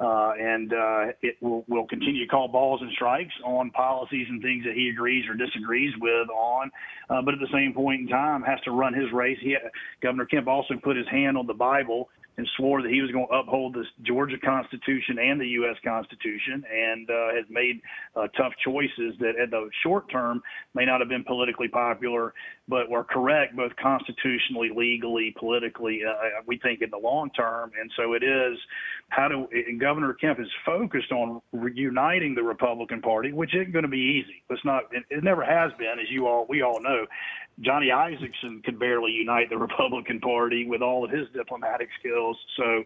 [0.00, 4.40] Uh, and uh, it will, will continue to call balls and strikes on policies and
[4.40, 6.70] things that he agrees or disagrees with on.
[7.10, 9.36] Uh, but at the same point in time, has to run his race.
[9.42, 9.54] He,
[10.00, 12.08] Governor Kemp also put his hand on the Bible
[12.40, 15.76] and swore that he was going to uphold the Georgia Constitution and the U.S.
[15.84, 17.82] Constitution, and uh, has made
[18.16, 20.42] uh, tough choices that, at the short term,
[20.74, 22.32] may not have been politically popular,
[22.66, 26.00] but were correct both constitutionally, legally, politically.
[26.02, 28.56] Uh, we think in the long term, and so it is
[29.10, 29.46] how do
[29.78, 34.42] Governor Kemp is focused on reuniting the Republican Party, which isn't going to be easy.
[34.48, 34.84] It's not.
[34.92, 37.04] It, it never has been, as you all we all know.
[37.60, 42.29] Johnny Isakson could barely unite the Republican Party with all of his diplomatic skills.
[42.56, 42.84] So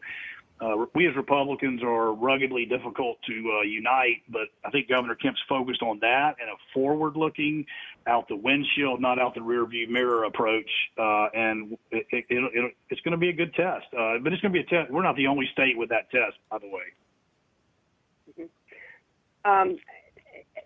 [0.60, 5.40] uh, we as Republicans are ruggedly difficult to uh, unite, but I think Governor Kemp's
[5.48, 7.66] focused on that and a forward-looking,
[8.06, 10.70] out the windshield, not out the rearview mirror approach.
[10.98, 14.42] Uh, and it, it, it, it's going to be a good test, uh, but it's
[14.42, 14.92] going to be a test.
[14.92, 16.82] We're not the only state with that test, by the way.
[18.30, 19.50] Mm-hmm.
[19.50, 19.76] Um,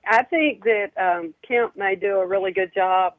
[0.07, 3.15] I think that um, Kemp may do a really good job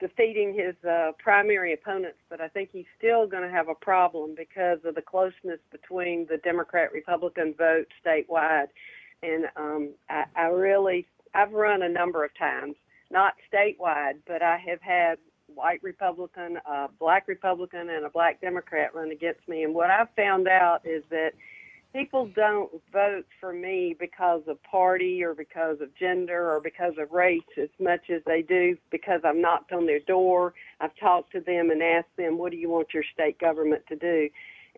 [0.00, 4.34] defeating his uh, primary opponents, but I think he's still going to have a problem
[4.36, 8.68] because of the closeness between the Democrat Republican vote statewide.
[9.22, 12.74] And um, I, I really, I've run a number of times,
[13.10, 15.18] not statewide, but I have had
[15.54, 19.64] white Republican, a black Republican, and a black Democrat run against me.
[19.64, 21.32] And what I've found out is that
[21.92, 27.10] people don't vote for me because of party or because of gender or because of
[27.10, 30.54] race as much as they do because I've knocked on their door.
[30.80, 33.96] I've talked to them and asked them, what do you want your state government to
[33.96, 34.28] do?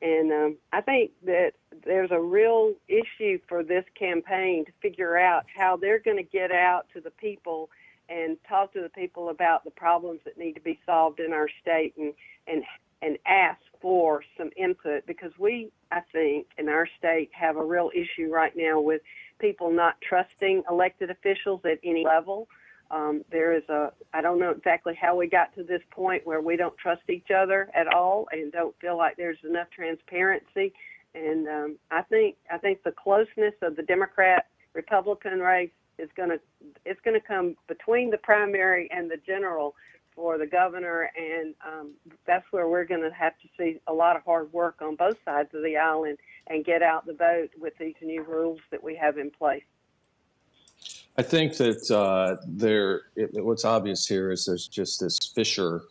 [0.00, 1.52] And um, I think that
[1.84, 6.50] there's a real issue for this campaign to figure out how they're going to get
[6.50, 7.70] out to the people
[8.08, 11.48] and talk to the people about the problems that need to be solved in our
[11.60, 12.14] state and,
[12.48, 12.64] and
[13.02, 17.90] and ask for some input because we, I think, in our state have a real
[17.94, 19.02] issue right now with
[19.40, 22.48] people not trusting elected officials at any level.
[22.92, 26.40] Um, there is a, I don't know exactly how we got to this point where
[26.40, 30.72] we don't trust each other at all and don't feel like there's enough transparency.
[31.14, 36.30] And um, I think, I think the closeness of the Democrat Republican race is going
[36.30, 36.40] to,
[36.84, 39.74] it's going to come between the primary and the general
[40.14, 41.92] for the governor, and um,
[42.26, 45.16] that's where we're going to have to see a lot of hard work on both
[45.24, 48.94] sides of the island and get out the vote with these new rules that we
[48.96, 49.62] have in place.
[51.16, 55.82] I think that uh, there, it, what's obvious here is there's just this fissure.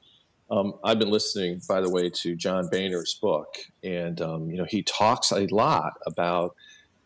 [0.49, 4.65] Um, I've been listening, by the way, to John Boehner's book, and um, you know
[4.67, 6.55] he talks a lot about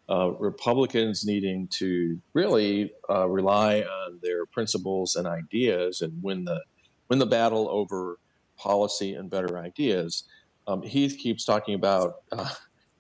[0.09, 6.61] uh, Republicans needing to really uh, rely on their principles and ideas and win the
[7.09, 8.19] win the battle over
[8.57, 10.23] policy and better ideas.
[10.67, 12.49] Um, Heath keeps talking about, uh,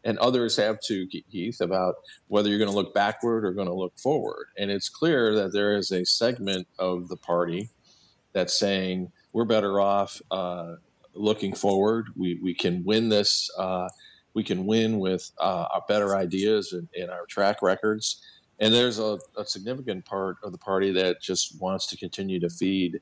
[0.03, 1.95] and others have too, Heath, about
[2.27, 4.47] whether you're going to look backward or going to look forward.
[4.57, 7.69] And it's clear that there is a segment of the party
[8.33, 10.75] that's saying we're better off uh,
[11.13, 12.07] looking forward.
[12.15, 13.49] We, we can win this.
[13.57, 13.87] Uh,
[14.33, 18.21] we can win with uh, our better ideas and, and, our track records.
[18.59, 22.49] And there's a, a, significant part of the party that just wants to continue to
[22.49, 22.99] feed.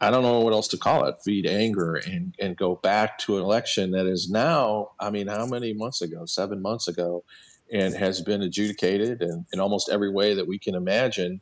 [0.00, 1.16] I don't know what else to call it.
[1.22, 4.92] Feed anger and, and go back to an election that is now.
[4.98, 6.24] I mean, how many months ago?
[6.24, 7.24] Seven months ago,
[7.72, 11.40] and has been adjudicated in, in almost every way that we can imagine,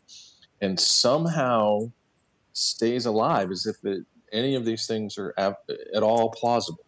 [0.61, 1.91] and somehow
[2.53, 6.85] stays alive as if it, any of these things are at all plausible.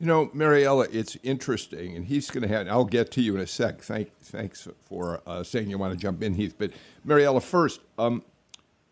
[0.00, 2.68] You know, Mariela, it's interesting, and he's going to have.
[2.68, 3.80] I'll get to you in a sec.
[3.82, 6.54] Thank, thanks for uh, saying you want to jump in, Heath.
[6.56, 6.70] But
[7.06, 8.22] Mariela, first, um,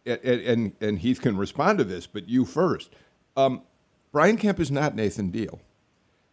[0.06, 2.90] and, and, and Heath can respond to this, but you first.
[3.36, 3.62] Um,
[4.12, 5.60] Brian Kemp is not Nathan Deal.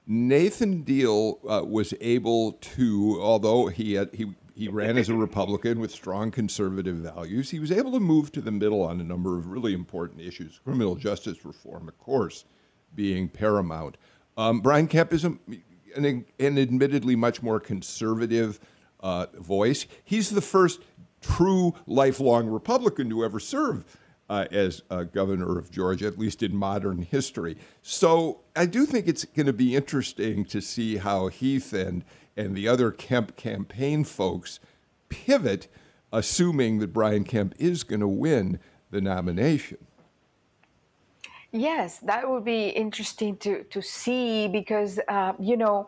[0.05, 5.79] Nathan Deal uh, was able to, although he had, he he ran as a Republican
[5.79, 7.49] with strong conservative values.
[7.49, 10.59] He was able to move to the middle on a number of really important issues,
[10.63, 12.45] criminal justice reform, of course,
[12.93, 13.97] being paramount.
[14.37, 15.35] Um, Brian Kemp is a,
[15.95, 18.59] an, an, admittedly much more conservative
[18.99, 19.87] uh, voice.
[20.03, 20.81] He's the first
[21.23, 23.85] true lifelong Republican to ever serve
[24.29, 27.57] uh, as uh, governor of Georgia, at least in modern history.
[27.81, 32.03] So I do think it's going to be interesting to see how Heath and
[32.35, 34.59] and the other Kemp campaign folks
[35.09, 35.67] pivot,
[36.11, 38.59] assuming that Brian Kemp is going to win
[38.89, 39.77] the nomination.
[41.51, 45.87] Yes, that would be interesting to, to see because, uh, you know,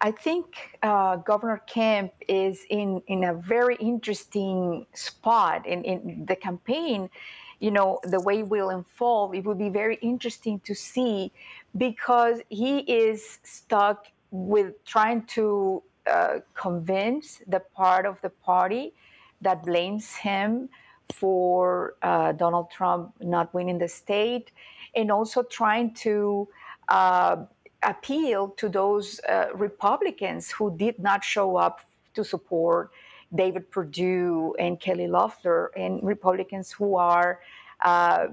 [0.00, 6.36] I think uh, Governor Kemp is in, in a very interesting spot in, in the
[6.36, 7.10] campaign.
[7.58, 11.32] You know, the way will unfold, it would be very interesting to see
[11.76, 18.92] because he is stuck with trying to uh, convince the part of the party
[19.40, 20.68] that blames him
[21.12, 24.52] for uh, Donald Trump not winning the state,
[24.94, 26.46] and also trying to
[26.88, 27.36] uh,
[27.82, 31.80] appeal to those uh, Republicans who did not show up
[32.14, 32.90] to support
[33.34, 37.40] David Perdue and Kelly Loeffler, and Republicans who are
[37.84, 38.26] uh,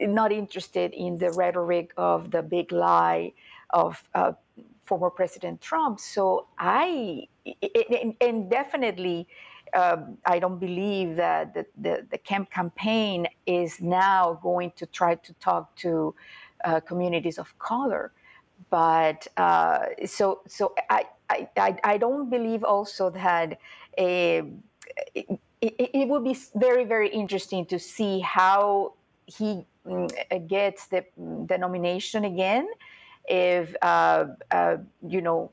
[0.00, 3.32] not interested in the rhetoric of the big lie
[3.70, 4.32] of uh,
[4.84, 5.98] former President Trump.
[5.98, 7.26] So I,
[8.20, 9.26] and, definitely,
[9.74, 15.16] um, I don't believe that the, the, the, Kemp campaign is now going to try
[15.16, 16.14] to talk to
[16.64, 18.12] uh, communities of color.
[18.70, 23.58] But uh, so, so I, I, I don't believe also that
[23.98, 24.42] a,
[25.14, 25.26] it,
[25.60, 28.94] it, it would be very, very interesting to see how
[29.26, 32.68] he mm, gets the, the nomination again
[33.26, 34.76] if uh, uh,
[35.06, 35.50] you know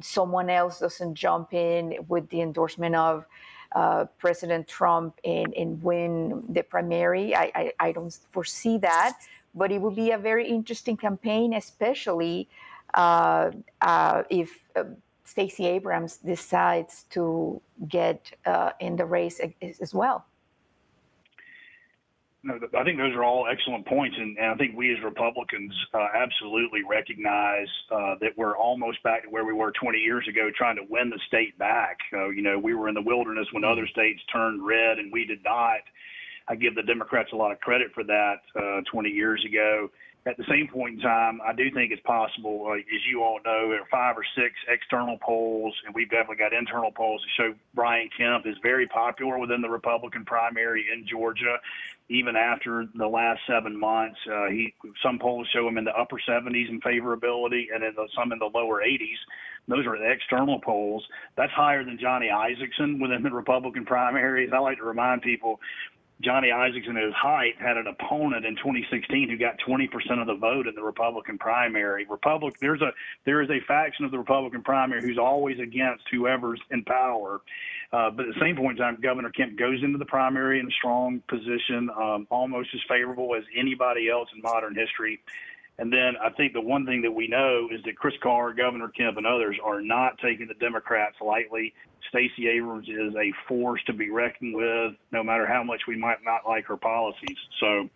[0.00, 3.26] someone else doesn't jump in with the endorsement of
[3.72, 7.34] uh, President Trump and, and win the primary.
[7.34, 9.18] I, I, I, don't foresee that,
[9.54, 12.48] but it would be a very interesting campaign, especially
[12.94, 14.84] uh, uh, if uh,
[15.24, 18.32] Stacey Abrams decides to get
[18.80, 20.26] in the race as, well
[22.42, 25.72] no, I think those are all excellent points, and, and I think we as Republicans
[25.92, 30.50] uh, absolutely recognize uh, that we're almost back to where we were 20 years ago,
[30.56, 31.98] trying to win the state back.
[32.14, 35.26] Uh, you know, we were in the wilderness when other states turned red, and we
[35.26, 35.80] did not.
[36.50, 39.88] I give the Democrats a lot of credit for that uh, 20 years ago
[40.26, 43.40] at the same point in time, I do think it's possible, uh, as you all
[43.44, 47.42] know, there are five or six external polls, and we've definitely got internal polls to
[47.42, 51.56] show Brian Kemp is very popular within the Republican primary in Georgia,
[52.10, 54.18] even after the last seven months.
[54.30, 58.06] Uh, he some polls show him in the upper 70s in favorability, and in the,
[58.14, 59.18] some in the lower 80s.
[59.68, 61.06] Those are the external polls.
[61.36, 64.50] That's higher than Johnny Isakson within the Republican primaries.
[64.52, 65.60] I like to remind people
[66.20, 69.88] Johnny Isakson at his height had an opponent in 2016 who got 20%
[70.20, 72.06] of the vote in the Republican primary.
[72.08, 72.92] Republic there's a
[73.24, 77.40] there is a faction of the Republican primary who's always against whoever's in power.
[77.92, 80.66] Uh, but at the same point in time, Governor Kemp goes into the primary in
[80.66, 85.18] a strong position, um, almost as favorable as anybody else in modern history.
[85.80, 88.88] And then I think the one thing that we know is that Chris Carr, Governor
[88.88, 91.72] Kemp, and others are not taking the Democrats lightly.
[92.10, 96.18] Stacey Abrams is a force to be reckoned with, no matter how much we might
[96.22, 97.38] not like her policies.
[97.60, 97.88] So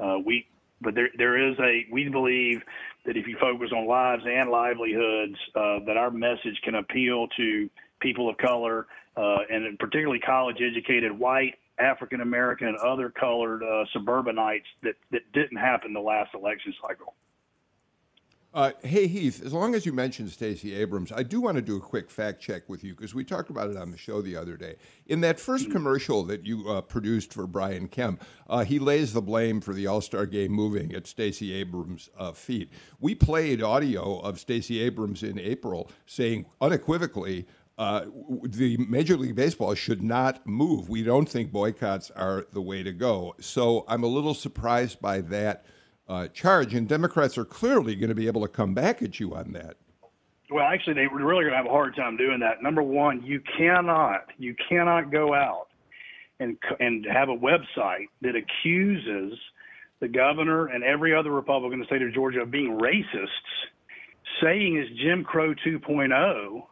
[0.00, 0.48] uh, we,
[0.80, 2.60] but there there is a we believe
[3.06, 7.70] that if you focus on lives and livelihoods, uh, that our message can appeal to
[8.00, 13.84] people of color uh, and particularly college educated white African American and other colored uh,
[13.92, 17.14] suburbanites that, that didn't happen the last election cycle.
[18.54, 21.76] Uh, hey Heath, as long as you mentioned Stacey Abrams, I do want to do
[21.76, 24.36] a quick fact check with you because we talked about it on the show the
[24.36, 24.76] other day.
[25.06, 25.74] In that first mm-hmm.
[25.74, 29.86] commercial that you uh, produced for Brian Kemp, uh, he lays the blame for the
[29.86, 32.72] All Star Game moving at Stacey Abrams' uh, feet.
[32.98, 37.46] We played audio of Stacey Abrams in April saying unequivocally.
[37.76, 38.06] Uh,
[38.42, 40.88] the Major League Baseball should not move.
[40.88, 43.36] We don't think boycotts are the way to go.
[43.40, 45.64] So I'm a little surprised by that
[46.08, 49.34] uh, charge, and Democrats are clearly going to be able to come back at you
[49.34, 49.76] on that.
[50.50, 52.62] Well, actually, they are really going to have a hard time doing that.
[52.62, 55.68] Number one, you cannot, you cannot go out
[56.40, 59.38] and and have a website that accuses
[60.00, 63.28] the governor and every other Republican in the state of Georgia of being racists,
[64.42, 66.62] saying is Jim Crow 2.0,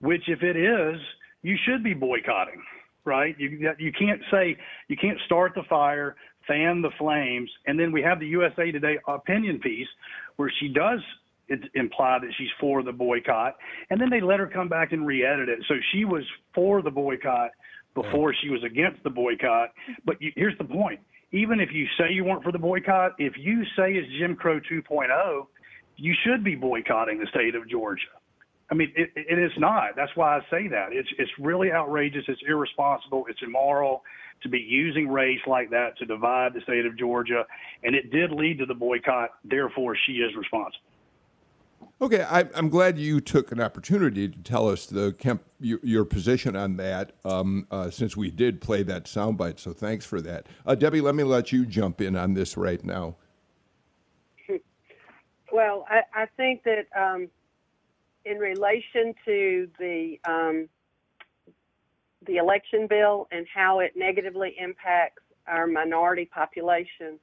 [0.00, 1.00] which if it is,
[1.42, 2.62] you should be boycotting,
[3.04, 3.38] right?
[3.38, 4.56] You you can't say
[4.88, 6.16] you can't start the fire,
[6.48, 7.50] fan the flames.
[7.66, 9.86] And then we have the USA Today opinion piece
[10.36, 11.00] where she does
[11.74, 13.56] imply that she's for the boycott.
[13.90, 15.60] And then they let her come back and re edit it.
[15.68, 16.24] So she was
[16.54, 17.50] for the boycott
[17.94, 19.70] before she was against the boycott.
[20.04, 23.34] But you, here's the point even if you say you weren't for the boycott, if
[23.36, 25.46] you say it's Jim Crow 2.0,
[25.96, 28.06] you should be boycotting the state of Georgia.
[28.70, 29.96] I mean, it, it is not.
[29.96, 30.92] That's why I say that.
[30.92, 32.24] It's it's really outrageous.
[32.28, 33.24] It's irresponsible.
[33.28, 34.02] It's immoral
[34.42, 37.44] to be using race like that to divide the state of Georgia,
[37.82, 39.30] and it did lead to the boycott.
[39.44, 40.84] Therefore, she is responsible.
[42.00, 46.04] Okay, I, am glad you took an opportunity to tell us the Kemp, your, your
[46.04, 49.58] position on that, um, uh, since we did play that soundbite.
[49.58, 51.00] So thanks for that, uh, Debbie.
[51.00, 53.16] Let me let you jump in on this right now.
[55.50, 57.28] Well, I, I think that um,
[58.24, 60.68] in relation to the um,
[62.26, 67.18] the election bill and how it negatively impacts our minority population,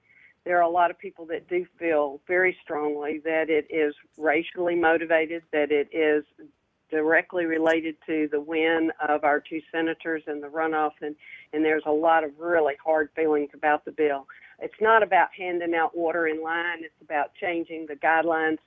[0.45, 4.75] there are a lot of people that do feel very strongly that it is racially
[4.75, 6.23] motivated, that it is
[6.89, 11.15] directly related to the win of our two senators in the runoff, and,
[11.51, 14.27] and there's a lot of really hard feelings about the bill.
[14.59, 18.59] It's not about handing out water in line, it's about changing the guidelines.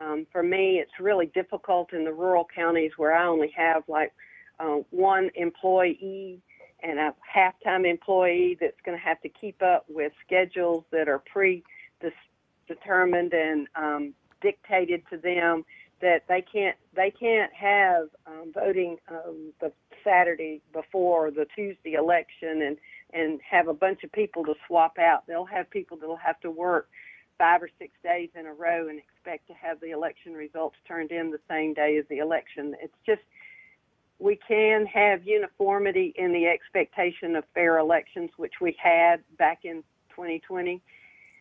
[0.00, 4.12] Um, for me, it's really difficult in the rural counties where I only have like
[4.58, 6.40] uh, one employee
[6.82, 11.22] and a half-time employee that's going to have to keep up with schedules that are
[11.30, 15.64] pre-determined and um, dictated to them
[16.00, 19.70] that they can't they can't have um, voting um, the
[20.02, 22.78] Saturday before the Tuesday election and
[23.12, 25.26] and have a bunch of people to swap out.
[25.26, 26.88] They'll have people that'll have to work
[27.40, 31.10] five or six days in a row and expect to have the election results turned
[31.10, 32.76] in the same day as the election.
[32.82, 33.22] It's just
[34.18, 39.82] we can have uniformity in the expectation of fair elections, which we had back in
[40.10, 40.82] 2020.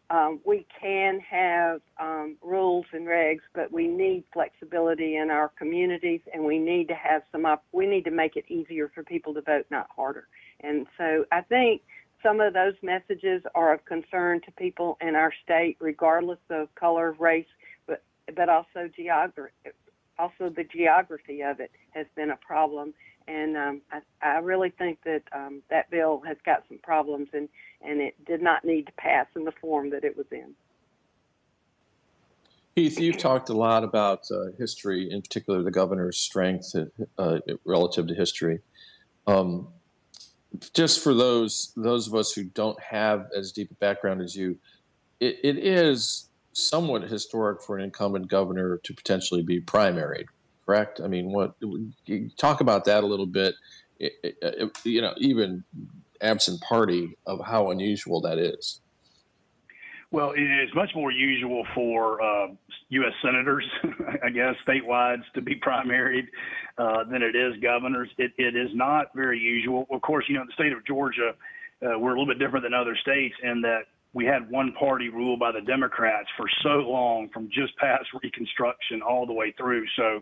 [0.10, 6.22] Um, we can have um, rules and regs, but we need flexibility in our communities,
[6.34, 7.46] and we need to have some.
[7.46, 10.28] Up, we need to make it easier for people to vote, not harder.
[10.62, 11.82] And so, I think
[12.24, 17.16] some of those messages are of concern to people in our state, regardless of color,
[17.20, 17.46] race,
[17.88, 18.04] but
[18.36, 19.54] but also geography,
[20.18, 22.94] also the geography of it has been a problem.
[23.28, 27.48] And um, I, I really think that um, that bill has got some problems, and,
[27.82, 30.56] and it did not need to pass in the form that it was in.
[32.76, 36.74] Heath, you've talked a lot about uh, history, in particular the governor's strength
[37.18, 38.62] uh, relative to history.
[39.28, 39.68] Um,
[40.74, 44.58] just for those those of us who don't have as deep a background as you,
[45.20, 50.26] it, it is somewhat historic for an incumbent governor to potentially be primaried,
[50.66, 51.00] correct?
[51.02, 51.56] I mean, what
[52.38, 53.56] talk about that a little bit?
[54.00, 55.64] It, it, you know, even
[56.22, 58.82] absent party of how unusual that is.
[60.12, 62.48] Well, it's much more usual for uh,
[62.90, 63.14] U.S.
[63.22, 63.64] senators,
[64.24, 66.28] I guess, statewide to be primaried
[66.80, 68.10] uh, than it is governors.
[68.18, 69.86] It, it is not very usual.
[69.92, 71.34] Of course, you know, in the state of Georgia,
[71.86, 73.82] uh, we're a little bit different than other states in that
[74.14, 79.04] we had one party rule by the Democrats for so long from just past Reconstruction
[79.04, 79.86] all the way through.
[79.96, 80.22] So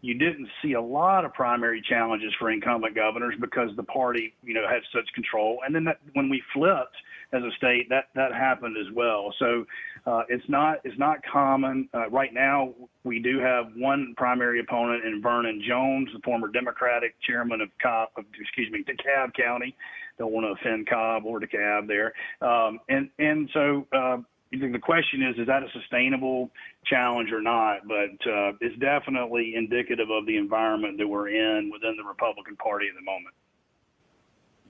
[0.00, 4.54] you didn't see a lot of primary challenges for incumbent governors because the party, you
[4.54, 5.58] know, had such control.
[5.66, 6.96] And then that, when we flipped
[7.32, 9.34] as a state, that that happened as well.
[9.38, 9.64] So
[10.06, 12.74] uh, it's not it's not common uh, right now.
[13.04, 18.10] We do have one primary opponent in Vernon Jones, the former Democratic chairman of Cobb,
[18.16, 19.74] of, excuse me, DeKalb County
[20.18, 22.12] don't want to offend Cobb or DeKalb there.
[22.40, 24.18] Um, and and so uh,
[24.52, 26.50] the question is, is that a sustainable
[26.84, 27.86] challenge or not?
[27.86, 32.86] But uh, it's definitely indicative of the environment that we're in within the Republican Party
[32.88, 33.34] at the moment.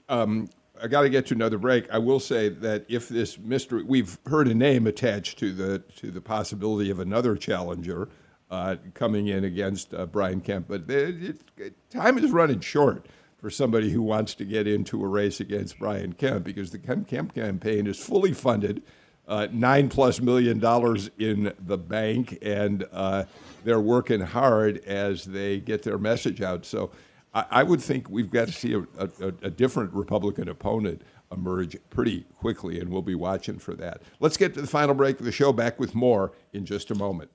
[0.09, 0.49] Um,
[0.81, 1.89] I got to get to another break.
[1.91, 6.11] I will say that if this mystery, we've heard a name attached to the to
[6.11, 8.09] the possibility of another challenger
[8.49, 13.05] uh, coming in against uh, Brian Kemp, but it, it, time is running short
[13.37, 17.07] for somebody who wants to get into a race against Brian Kemp because the Kemp,
[17.07, 18.81] Kemp campaign is fully funded,
[19.29, 23.23] uh, nine plus million dollars in the bank, and uh,
[23.63, 26.65] they're working hard as they get their message out.
[26.65, 26.91] So
[27.33, 31.77] I, I would think we've got to see a, a, a, different Republican opponent emerge
[31.91, 34.01] pretty quickly, and we'll be watching for that.
[34.19, 35.53] Let's get to the final break of the show.
[35.53, 37.29] Back with more in just a moment.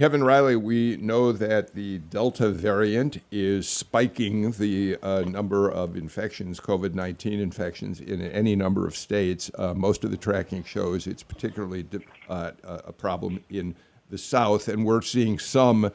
[0.00, 6.58] Kevin Riley, we know that the Delta variant is spiking the uh, number of infections,
[6.58, 9.50] COVID 19 infections, in any number of states.
[9.58, 11.84] Uh, most of the tracking shows it's particularly
[12.30, 13.74] uh, a problem in
[14.08, 15.92] the South, and we're seeing some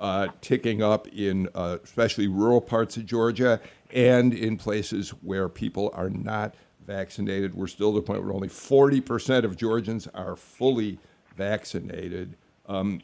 [0.00, 3.60] uh, ticking up in uh, especially rural parts of Georgia
[3.92, 6.54] and in places where people are not
[6.86, 7.54] vaccinated.
[7.54, 10.98] We're still at the point where only 40% of Georgians are fully
[11.36, 12.38] vaccinated.
[12.66, 13.02] Um,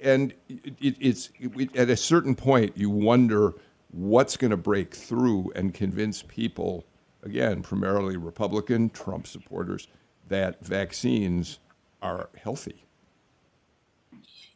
[0.00, 3.54] and it, it's it, at a certain point you wonder
[3.90, 6.84] what's going to break through and convince people
[7.22, 9.88] again primarily republican trump supporters
[10.28, 11.58] that vaccines
[12.00, 12.84] are healthy.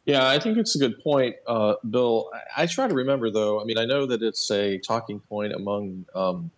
[0.05, 2.29] Yeah i think it's a good point uh, bill.
[2.33, 5.53] I, I, try to remember though i mean i know that it's a talking point
[5.53, 6.51] among um,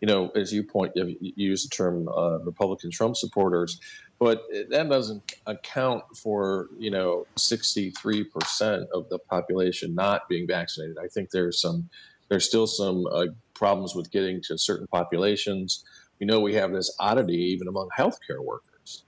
[0.00, 3.80] you know as you point you use the term uh, republican trump supporters
[4.18, 10.96] but that doesn't account for you know 63% of the population not being vaccinated.
[11.02, 11.88] I think there's some
[12.28, 15.84] there's still some uh, problems with getting to certain populations.
[16.20, 19.04] We know we have this oddity even among healthcare workers.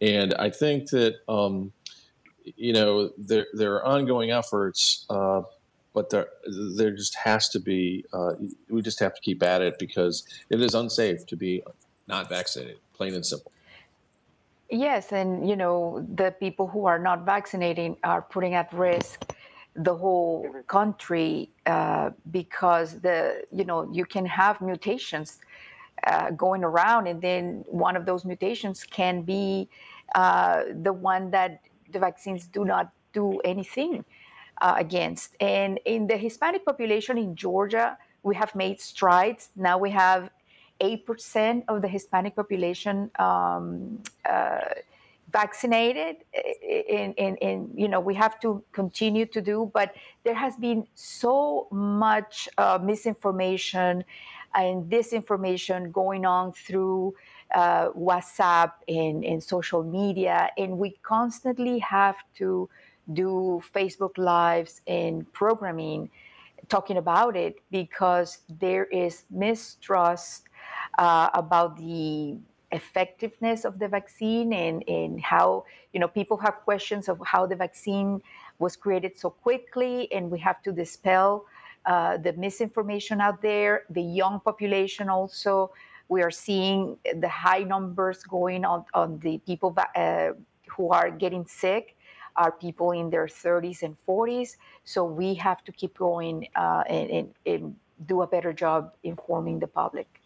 [0.00, 1.72] And i think that um,
[2.56, 5.42] you know there, there are ongoing efforts uh,
[5.94, 6.28] but there
[6.76, 8.32] there just has to be uh,
[8.68, 11.62] we just have to keep at it because it is unsafe to be
[12.08, 13.52] not vaccinated plain and simple
[14.70, 19.32] Yes, and you know the people who are not vaccinating are putting at risk
[19.76, 25.38] the whole country uh, because the you know you can have mutations
[26.06, 29.68] uh, going around, and then one of those mutations can be
[30.14, 31.60] uh, the one that
[31.92, 34.04] the vaccines do not do anything
[34.62, 35.36] uh, against.
[35.40, 39.50] And in the Hispanic population in Georgia, we have made strides.
[39.56, 40.30] Now we have
[40.80, 44.60] 8% of the Hispanic population um, uh,
[45.32, 46.16] vaccinated.
[46.62, 49.94] In, in, in, you know, we have to continue to do, but
[50.24, 54.04] there has been so much uh, misinformation
[54.54, 57.14] and disinformation going on through
[57.54, 62.68] uh, WhatsApp and, and social media, and we constantly have to
[63.12, 66.10] do Facebook Lives and programming
[66.68, 70.44] talking about it because there is mistrust
[70.98, 72.36] uh, about the
[72.72, 77.54] effectiveness of the vaccine and, and how you know people have questions of how the
[77.54, 78.20] vaccine
[78.58, 80.12] was created so quickly.
[80.12, 81.46] And we have to dispel
[81.86, 83.84] uh, the misinformation out there.
[83.90, 85.70] The young population also
[86.08, 90.30] we are seeing the high numbers going on, on the people uh,
[90.68, 91.96] who are getting sick
[92.36, 97.10] are people in their 30s and 40s so we have to keep going uh, and,
[97.10, 100.20] and, and do a better job informing the public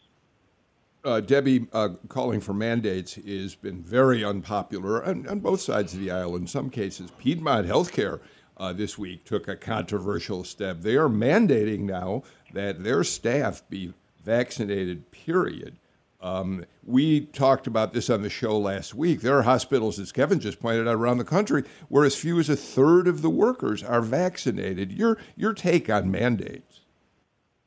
[1.05, 6.01] uh, Debbie uh, calling for mandates has been very unpopular on, on, both sides of
[6.01, 6.37] the aisle.
[6.37, 8.21] In some cases, Piedmont Healthcare
[8.57, 10.81] uh, this week took a controversial step.
[10.81, 12.23] They are mandating now
[12.53, 13.95] that their staff be
[14.25, 15.77] vaccinated, period.
[16.21, 19.21] Um, we talked about this on the show last week.
[19.21, 22.49] There are hospitals, as Kevin just pointed out, around the country where as few as
[22.49, 24.91] a third of the workers are vaccinated.
[24.93, 26.81] Your your take on mandates?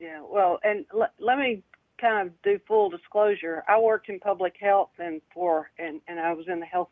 [0.02, 1.64] Yeah, well, and l- let me
[2.02, 6.34] kind of do full disclosure, I worked in public health and for and, and I
[6.34, 6.90] was in the health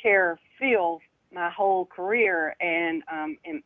[0.00, 1.00] care field
[1.32, 3.62] my whole career and um and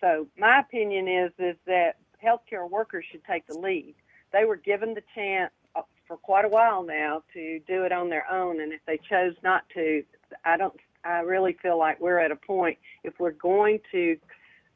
[0.00, 3.94] so my opinion is is that healthcare workers should take the lead.
[4.32, 8.08] They were given the chance uh, for quite a while now to do it on
[8.08, 10.02] their own and if they chose not to,
[10.44, 10.74] I don't
[11.04, 14.16] I really feel like we're at a point if we're going to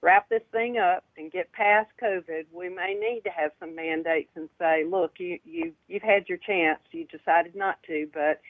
[0.03, 4.31] wrap this thing up and get past COVID, we may need to have some mandates
[4.35, 8.41] and say, look, you, you you've had your chance, you decided not to, but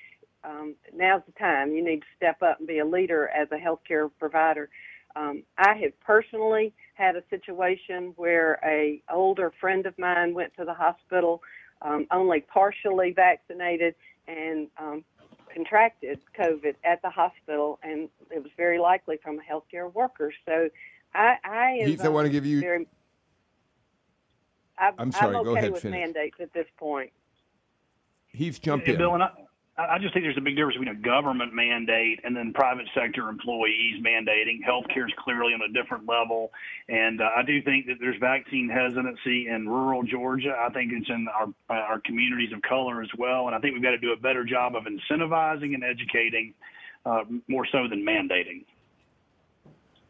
[0.45, 1.73] um, now's the time.
[1.73, 4.69] You need to step up and be a leader as a healthcare provider.
[5.17, 10.65] Um, I have personally had a situation where a older friend of mine went to
[10.65, 11.43] the hospital,
[11.83, 13.97] um, only partially vaccinated,
[14.29, 15.05] and um,
[15.53, 20.33] contracted COVID at the hospital, and it was very likely from a healthcare worker.
[20.47, 20.71] So
[21.15, 22.61] I, I am Heath, I want to give you.
[22.61, 22.87] very.
[24.79, 25.99] I'm, I'm sorry, okay go ahead, with finish.
[25.99, 27.11] mandates at this point.
[28.29, 28.99] Heath, jump And in.
[28.99, 29.31] Bill, and I,
[29.77, 33.29] I just think there's a big difference between a government mandate and then private sector
[33.29, 34.61] employees mandating.
[34.67, 36.51] Healthcare is clearly on a different level,
[36.89, 40.55] and uh, I do think that there's vaccine hesitancy in rural Georgia.
[40.59, 43.83] I think it's in our our communities of color as well, and I think we've
[43.83, 46.55] got to do a better job of incentivizing and educating
[47.05, 48.65] uh, more so than mandating.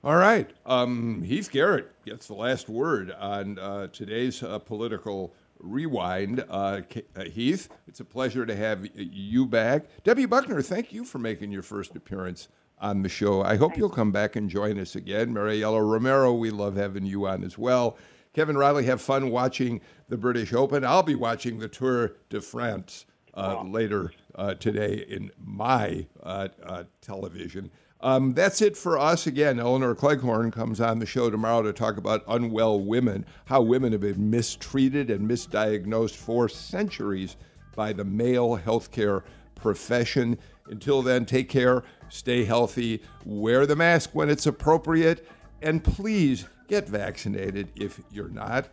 [0.02, 0.50] All right.
[0.64, 6.42] Um, Heath Garrett gets the last word on uh, today's uh, political rewind.
[6.48, 6.80] Uh,
[7.14, 9.84] uh, Heath, it's a pleasure to have you back.
[10.02, 12.48] Debbie Buckner, thank you for making your first appearance
[12.78, 13.42] on the show.
[13.42, 15.34] I hope you'll come back and join us again.
[15.34, 17.98] Mariela Romero, we love having you on as well.
[18.32, 20.82] Kevin Riley, have fun watching the British Open.
[20.82, 26.84] I'll be watching the Tour de France uh, later uh, today in my uh, uh,
[27.02, 27.70] television.
[28.02, 29.26] Um, that's it for us.
[29.26, 33.92] Again, Elinor Cleghorn comes on the show tomorrow to talk about unwell women, how women
[33.92, 37.36] have been mistreated and misdiagnosed for centuries
[37.76, 39.22] by the male healthcare
[39.54, 40.38] profession.
[40.66, 45.26] Until then, take care, stay healthy, wear the mask when it's appropriate,
[45.60, 48.68] and please get vaccinated if you're not.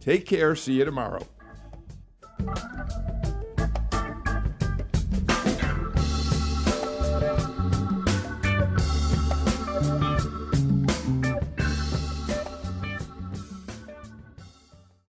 [0.00, 0.54] Take care.
[0.54, 1.26] See you tomorrow.